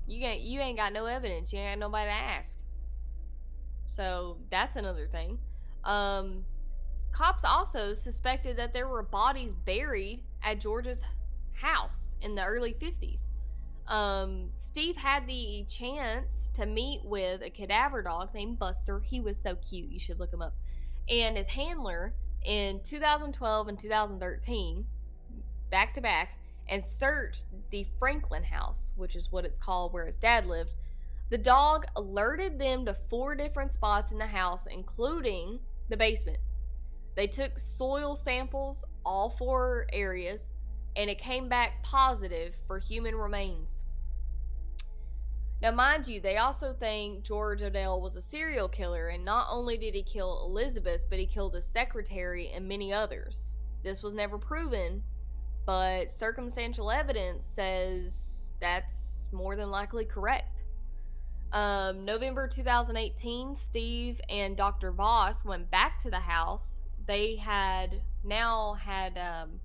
[0.08, 1.54] You ain't you ain't got no evidence.
[1.54, 2.58] You ain't got nobody to ask.
[3.86, 5.38] So that's another thing.
[5.84, 6.44] Um,
[7.12, 11.02] cops also suspected that there were bodies buried at George's
[11.54, 13.20] house in the early 50s.
[13.88, 19.00] Um, Steve had the chance to meet with a cadaver dog named Buster.
[19.00, 19.92] He was so cute.
[19.92, 20.56] You should look him up.
[21.08, 24.86] And his handler in 2012 and 2013,
[25.70, 26.40] back to back,
[26.70, 30.76] and searched the Franklin house, which is what it's called where his dad lived.
[31.30, 35.60] The dog alerted them to four different spots in the house, including
[35.90, 36.38] the basement.
[37.16, 40.54] They took soil samples, all four areas,
[40.96, 43.70] and it came back positive for human remains.
[45.62, 49.78] Now, mind you, they also think George Hodel was a serial killer, and not only
[49.78, 53.56] did he kill Elizabeth, but he killed his secretary and many others.
[53.82, 55.02] This was never proven,
[55.66, 60.64] but circumstantial evidence says that's more than likely correct.
[61.52, 64.92] Um, November 2018, Steve and Dr.
[64.92, 66.64] Voss went back to the house.
[67.08, 69.60] They had now had, um,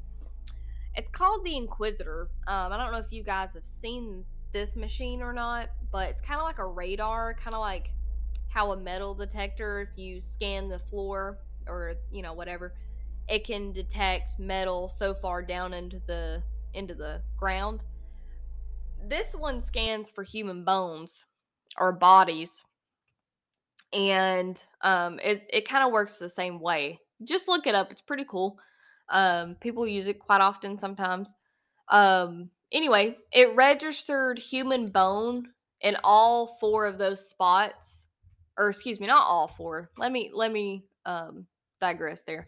[0.95, 2.29] it's called the Inquisitor.
[2.47, 6.21] Um, I don't know if you guys have seen this machine or not, but it's
[6.21, 7.93] kind of like a radar, kind of like
[8.49, 12.75] how a metal detector, if you scan the floor or, you know, whatever,
[13.31, 16.43] it can detect metal so far down into the
[16.75, 17.85] into the ground.
[19.09, 21.25] This one scans for human bones
[21.79, 22.65] or bodies.
[23.93, 27.01] And um, it, it kind of works the same way.
[27.25, 27.91] Just look it up.
[27.91, 28.59] It's pretty cool.
[29.09, 31.33] Um, people use it quite often sometimes.
[31.89, 35.49] Um, anyway, it registered human bone
[35.81, 38.07] in all four of those spots.
[38.57, 39.91] Or excuse me, not all four.
[39.99, 41.47] Let me let me um
[41.81, 42.47] digress there.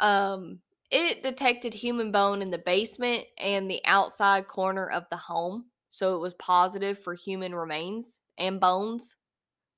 [0.00, 0.60] Um
[0.90, 5.66] it detected human bone in the basement and the outside corner of the home.
[5.90, 9.16] So it was positive for human remains and bones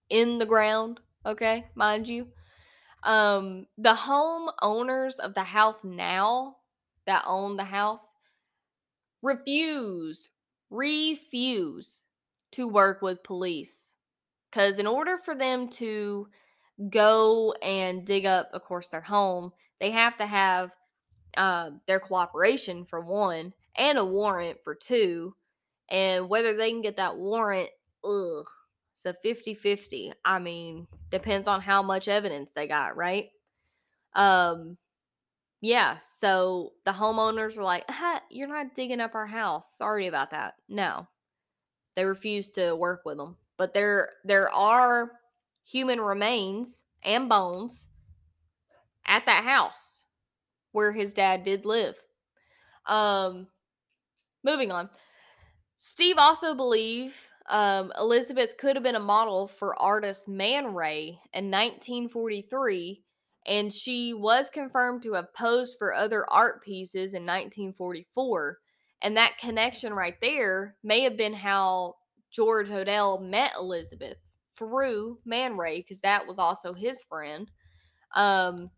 [0.09, 2.29] in the ground, okay, mind you.
[3.03, 6.57] Um, the home owners of the house now
[7.07, 8.15] that own the house
[9.23, 10.29] refuse,
[10.69, 12.03] refuse
[12.53, 13.95] to work with police.
[14.51, 16.29] Because in order for them to
[16.91, 20.70] go and dig up, of course, their home, they have to have
[21.36, 25.35] uh, their cooperation for one and a warrant for two.
[25.90, 27.70] And whether they can get that warrant,
[28.05, 28.47] ugh,
[28.94, 30.12] it's a 50 50.
[30.24, 33.31] I mean, depends on how much evidence they got, right?
[34.15, 34.77] Um,
[35.61, 37.85] yeah, so the homeowners are like,
[38.31, 39.77] you're not digging up our house.
[39.77, 40.55] Sorry about that.
[40.69, 41.09] No,
[41.97, 43.36] they refuse to work with them.
[43.57, 45.12] But there, there are
[45.65, 47.89] human remains and bones
[49.11, 50.07] at that house
[50.73, 51.97] where his dad did live.
[52.87, 53.49] Um,
[54.43, 54.89] moving on.
[55.78, 57.15] Steve also believed
[57.49, 63.03] um, Elizabeth could have been a model for artist Man Ray in 1943,
[63.47, 68.59] and she was confirmed to have posed for other art pieces in 1944.
[69.03, 71.97] And that connection right there may have been how
[72.31, 74.19] George Hodel met Elizabeth
[74.55, 77.51] through Man Ray, because that was also his friend.
[78.15, 78.70] Um,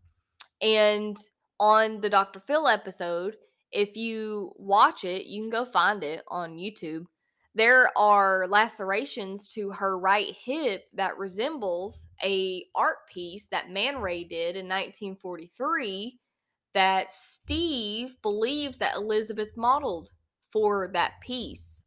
[0.63, 1.17] and
[1.59, 2.39] on the Dr.
[2.39, 3.35] Phil episode,
[3.71, 7.05] if you watch it, you can go find it on YouTube.
[7.53, 14.23] There are lacerations to her right hip that resembles a art piece that Man Ray
[14.23, 16.17] did in 1943
[16.73, 20.11] that Steve believes that Elizabeth modeled
[20.51, 21.83] for that piece.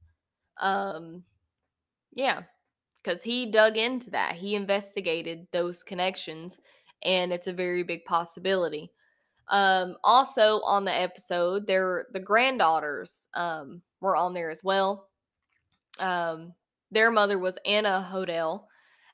[0.60, 1.24] Um
[2.12, 2.42] yeah,
[3.02, 4.36] cuz he dug into that.
[4.36, 6.60] He investigated those connections
[7.06, 8.90] and it's a very big possibility.
[9.48, 15.08] Um, also on the episode, there the granddaughters um, were on there as well.
[16.00, 16.52] Um,
[16.90, 18.64] their mother was Anna Hodel,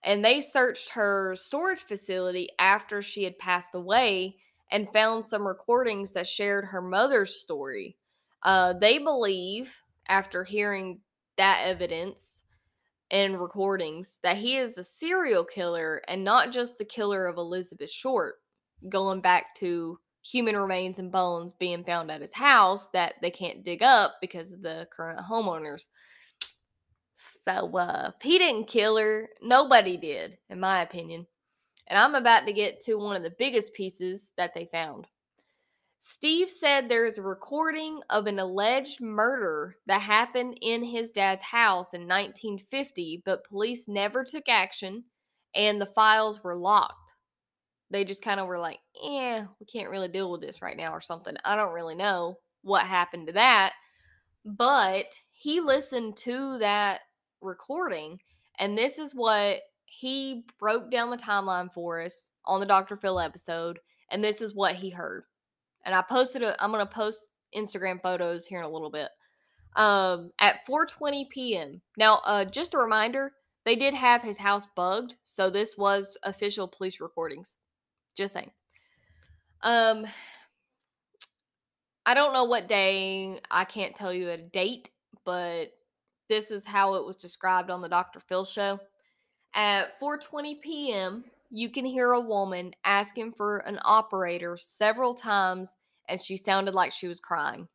[0.02, 4.36] and they searched her storage facility after she had passed away
[4.70, 7.97] and found some recordings that shared her mother's story.
[8.43, 9.77] Uh, they believe,
[10.09, 11.01] after hearing
[11.36, 12.41] that evidence
[13.12, 17.90] and recordings, that he is a serial killer and not just the killer of Elizabeth
[17.90, 18.36] Short,
[18.89, 23.64] going back to human remains and bones being found at his house that they can't
[23.64, 25.86] dig up because of the current homeowners.
[27.44, 29.28] So uh if he didn't kill her.
[29.43, 31.26] Nobody did, in my opinion.
[31.89, 35.06] And I'm about to get to one of the biggest pieces that they found.
[36.04, 41.44] Steve said there is a recording of an alleged murder that happened in his dad's
[41.44, 45.04] house in 1950, but police never took action
[45.54, 47.12] and the files were locked.
[47.88, 50.90] They just kind of were like, eh, we can't really deal with this right now
[50.90, 51.36] or something.
[51.44, 53.72] I don't really know what happened to that.
[54.44, 57.02] But he listened to that
[57.40, 58.18] recording,
[58.58, 62.96] and this is what he broke down the timeline for us on the Dr.
[62.96, 63.78] Phil episode,
[64.10, 65.22] and this is what he heard
[65.84, 66.56] and I posted it.
[66.59, 69.09] I'm gonna post Instagram photos here in a little bit.
[69.76, 71.80] Um, at 4:20 p.m.
[71.96, 73.32] Now, uh, just a reminder,
[73.64, 77.56] they did have his house bugged, so this was official police recordings.
[78.14, 78.50] Just saying.
[79.62, 80.06] Um,
[82.04, 83.40] I don't know what day.
[83.50, 84.90] I can't tell you a date,
[85.24, 85.72] but
[86.28, 88.20] this is how it was described on the Dr.
[88.20, 88.78] Phil show.
[89.54, 95.68] At 4:20 p.m., you can hear a woman asking for an operator several times
[96.08, 97.68] and she sounded like she was crying.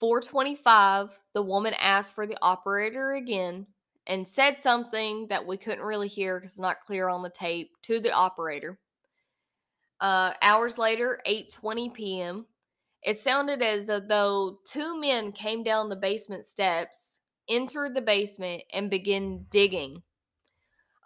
[0.00, 3.64] 425, the woman asked for the operator again
[4.08, 7.70] and said something that we couldn't really hear because it's not clear on the tape
[7.82, 8.78] to the operator.
[10.00, 12.46] Uh, hours later, 8:20 p.m.,
[13.02, 18.90] it sounded as though two men came down the basement steps, entered the basement, and
[18.90, 20.02] began digging.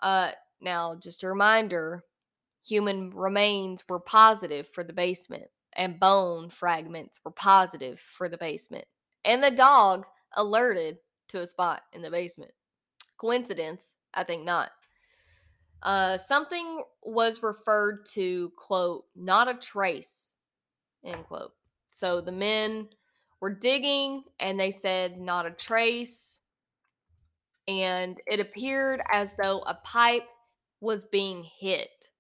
[0.03, 0.33] Uh,
[0.63, 2.05] now, just a reminder
[2.65, 8.85] human remains were positive for the basement, and bone fragments were positive for the basement.
[9.25, 10.05] And the dog
[10.37, 10.99] alerted
[11.29, 12.53] to a spot in the basement.
[13.19, 13.83] Coincidence?
[14.15, 14.71] I think not.
[15.83, 20.31] Uh, something was referred to, quote, not a trace,
[21.05, 21.53] end quote.
[21.91, 22.89] So the men
[23.41, 26.39] were digging and they said not a trace.
[27.67, 30.29] And it appeared as though a pipe
[30.83, 32.11] was being hit.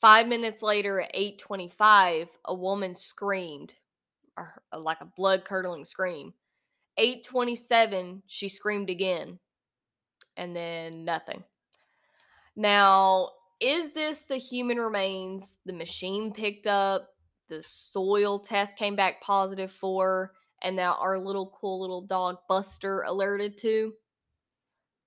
[0.00, 3.74] Five minutes later, at 8:25, a woman screamed,
[4.76, 6.34] like a blood curdling scream.
[6.96, 9.38] 8:27, she screamed again,
[10.36, 11.44] and then nothing.
[12.56, 17.14] Now, is this the human remains the machine picked up?
[17.48, 20.32] The soil test came back positive for,
[20.62, 23.94] and now our little cool little dog Buster alerted to?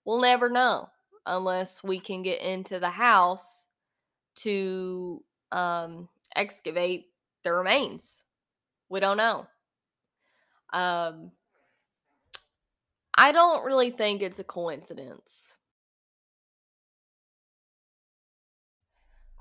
[0.05, 0.89] We'll never know
[1.25, 3.65] unless we can get into the house
[4.35, 7.07] to um, excavate
[7.43, 8.25] the remains.
[8.89, 9.47] We don't know.
[10.73, 11.31] Um,
[13.17, 15.53] I don't really think it's a coincidence.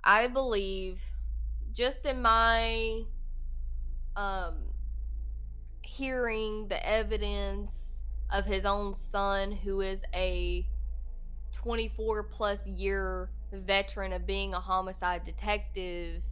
[0.02, 1.00] I believe,
[1.72, 3.02] just in my
[4.16, 4.56] um,
[5.82, 10.66] hearing the evidence of his own son, who is a
[11.54, 16.22] 24 plus year veteran of being a homicide detective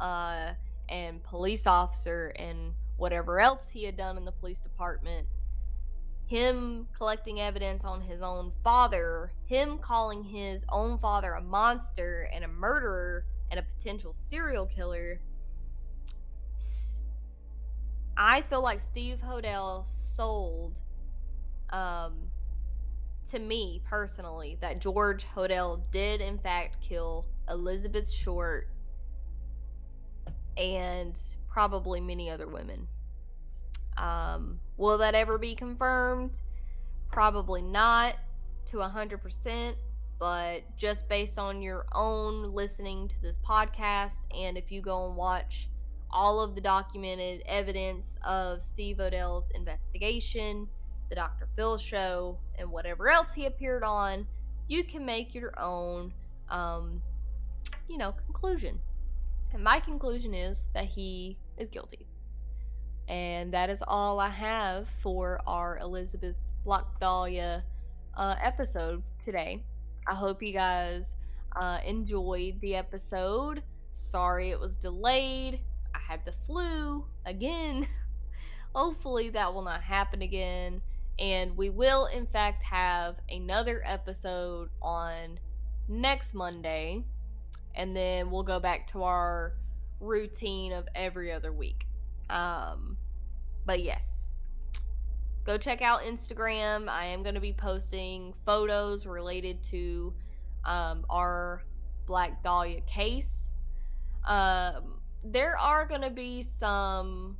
[0.00, 0.52] uh,
[0.88, 5.26] and police officer and whatever else he had done in the police department,
[6.26, 12.44] him collecting evidence on his own father, him calling his own father a monster and
[12.44, 15.20] a murderer and a potential serial killer.
[18.16, 20.80] I feel like Steve Hodel sold
[21.70, 22.30] um,
[23.32, 28.68] to me personally that George Hodel did in fact kill Elizabeth Short
[30.58, 31.18] and
[31.48, 32.86] probably many other women.
[33.96, 36.32] Um, will that ever be confirmed?
[37.10, 38.16] Probably not
[38.66, 39.74] to 100%,
[40.18, 45.16] but just based on your own listening to this podcast, and if you go and
[45.16, 45.68] watch
[46.10, 50.68] all of the documented evidence of Steve Hodel's investigation,
[51.12, 51.46] the Dr.
[51.56, 54.26] Phil show, and whatever else he appeared on,
[54.66, 56.10] you can make your own,
[56.48, 57.02] um,
[57.86, 58.80] you know, conclusion.
[59.52, 62.06] And my conclusion is that he is guilty.
[63.08, 66.34] And that is all I have for our Elizabeth
[66.64, 67.62] Black Dahlia
[68.16, 69.62] uh, episode today.
[70.06, 71.14] I hope you guys
[71.54, 73.62] uh, enjoyed the episode.
[73.90, 75.60] Sorry it was delayed.
[75.94, 77.86] I had the flu again.
[78.74, 80.80] Hopefully that will not happen again.
[81.18, 85.38] And we will, in fact, have another episode on
[85.88, 87.04] next Monday.
[87.74, 89.54] And then we'll go back to our
[90.00, 91.86] routine of every other week.
[92.28, 92.96] Um,
[93.64, 94.04] but yes,
[95.44, 96.88] go check out Instagram.
[96.88, 100.12] I am going to be posting photos related to
[100.64, 101.62] um, our
[102.06, 103.54] Black Dahlia case.
[104.26, 107.36] Um, there are going to be some.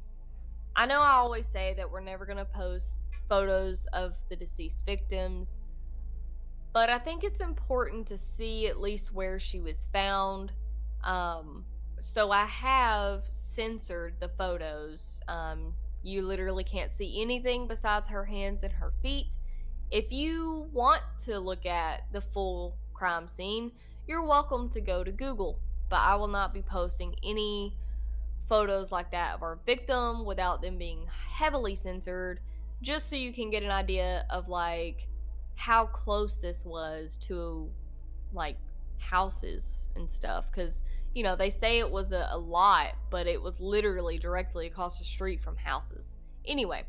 [0.74, 2.86] I know I always say that we're never going to post
[3.32, 5.48] photos of the deceased victims.
[6.74, 10.52] But I think it's important to see at least where she was found.
[11.02, 11.64] Um,
[11.98, 15.18] so I have censored the photos.
[15.28, 15.72] Um,
[16.02, 19.36] you literally can't see anything besides her hands and her feet.
[19.90, 23.72] If you want to look at the full crime scene,
[24.06, 27.78] you're welcome to go to Google, but I will not be posting any
[28.46, 32.38] photos like that of our victim without them being heavily censored,
[32.82, 35.06] just so you can get an idea of like
[35.54, 37.70] how close this was to
[38.32, 38.56] like
[38.98, 40.46] houses and stuff.
[40.50, 40.80] Because,
[41.14, 44.98] you know, they say it was a, a lot, but it was literally directly across
[44.98, 46.18] the street from houses.
[46.44, 46.82] Anyway,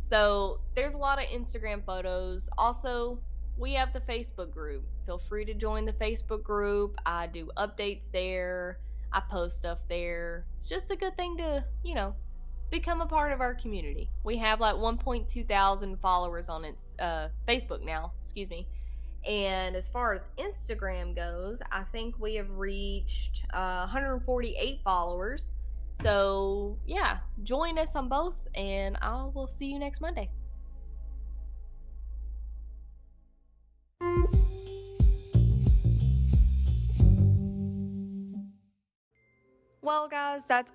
[0.00, 2.50] so there's a lot of Instagram photos.
[2.58, 3.20] Also,
[3.56, 4.84] we have the Facebook group.
[5.06, 6.96] Feel free to join the Facebook group.
[7.06, 8.78] I do updates there.
[9.12, 10.46] I post stuff there.
[10.56, 12.14] It's just a good thing to, you know,
[12.70, 14.08] become a part of our community.
[14.24, 18.12] We have like 1.2 thousand followers on its uh, Facebook now.
[18.22, 18.66] Excuse me.
[19.26, 25.46] And as far as Instagram goes, I think we have reached uh, 148 followers.
[26.02, 30.30] So, yeah, join us on both, and I will see you next Monday.
[39.82, 40.72] Well, guys, that's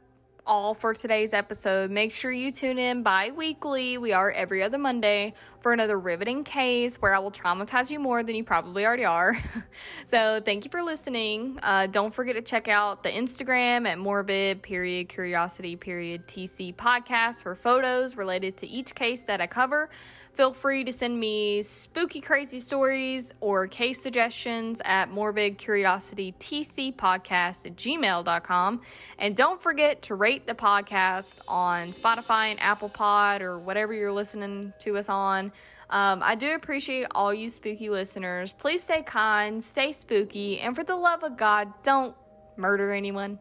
[0.47, 1.89] all for today's episode.
[1.89, 3.97] Make sure you tune in bi weekly.
[3.97, 8.21] We are every other Monday for another riveting case where I will traumatize you more
[8.21, 9.37] than you probably already are.
[10.05, 11.59] so, thank you for listening.
[11.63, 17.41] Uh, don't forget to check out the Instagram at morbid period curiosity period TC podcast
[17.41, 19.89] for photos related to each case that I cover.
[20.35, 28.81] Feel free to send me spooky, crazy stories or case suggestions at morbidcuriositytcpodcast at gmail.com.
[29.17, 34.11] And don't forget to rate the podcast on Spotify and Apple Pod or whatever you're
[34.11, 35.53] listening to us on.
[35.89, 38.51] Um, I do appreciate all you spooky listeners.
[38.51, 42.13] Please stay kind, stay spooky, and for the love of God, don't
[42.57, 43.39] murder anyone.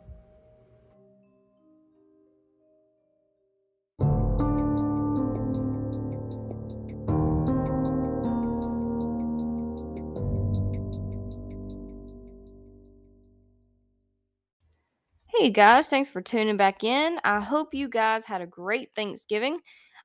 [15.36, 17.18] Hey guys, thanks for tuning back in.
[17.24, 19.58] I hope you guys had a great Thanksgiving.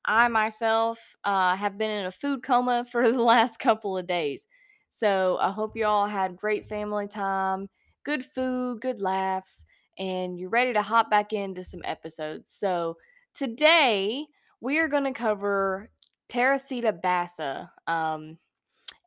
[0.03, 4.47] I myself uh, have been in a food coma for the last couple of days.
[4.89, 7.67] So I hope you all had great family time,
[8.03, 9.65] good food, good laughs,
[9.99, 12.51] and you're ready to hop back into some episodes.
[12.57, 12.97] So
[13.35, 14.25] today
[14.61, 15.91] we are going to cover
[16.27, 17.69] Teresita Basa.
[17.85, 18.39] Um,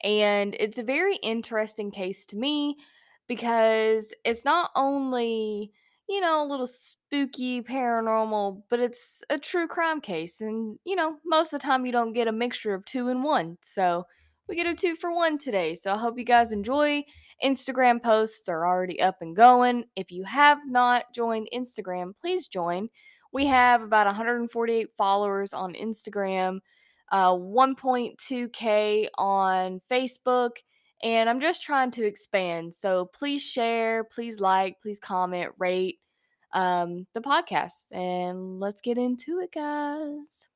[0.04, 2.76] and it's a very interesting case to me
[3.26, 5.72] because it's not only
[6.12, 10.42] you know, a little spooky, paranormal, but it's a true crime case.
[10.42, 13.24] And, you know, most of the time you don't get a mixture of two and
[13.24, 13.56] one.
[13.62, 14.04] So
[14.46, 15.74] we get a two for one today.
[15.74, 17.04] So I hope you guys enjoy.
[17.42, 19.84] Instagram posts are already up and going.
[19.96, 22.90] If you have not joined Instagram, please join.
[23.32, 26.58] We have about 148 followers on Instagram,
[27.10, 30.56] uh, 1.2K on Facebook
[31.02, 32.74] and I'm just trying to expand.
[32.74, 35.98] So please share, please like, please comment, rate
[36.52, 40.48] um, the podcast, and let's get into it, guys.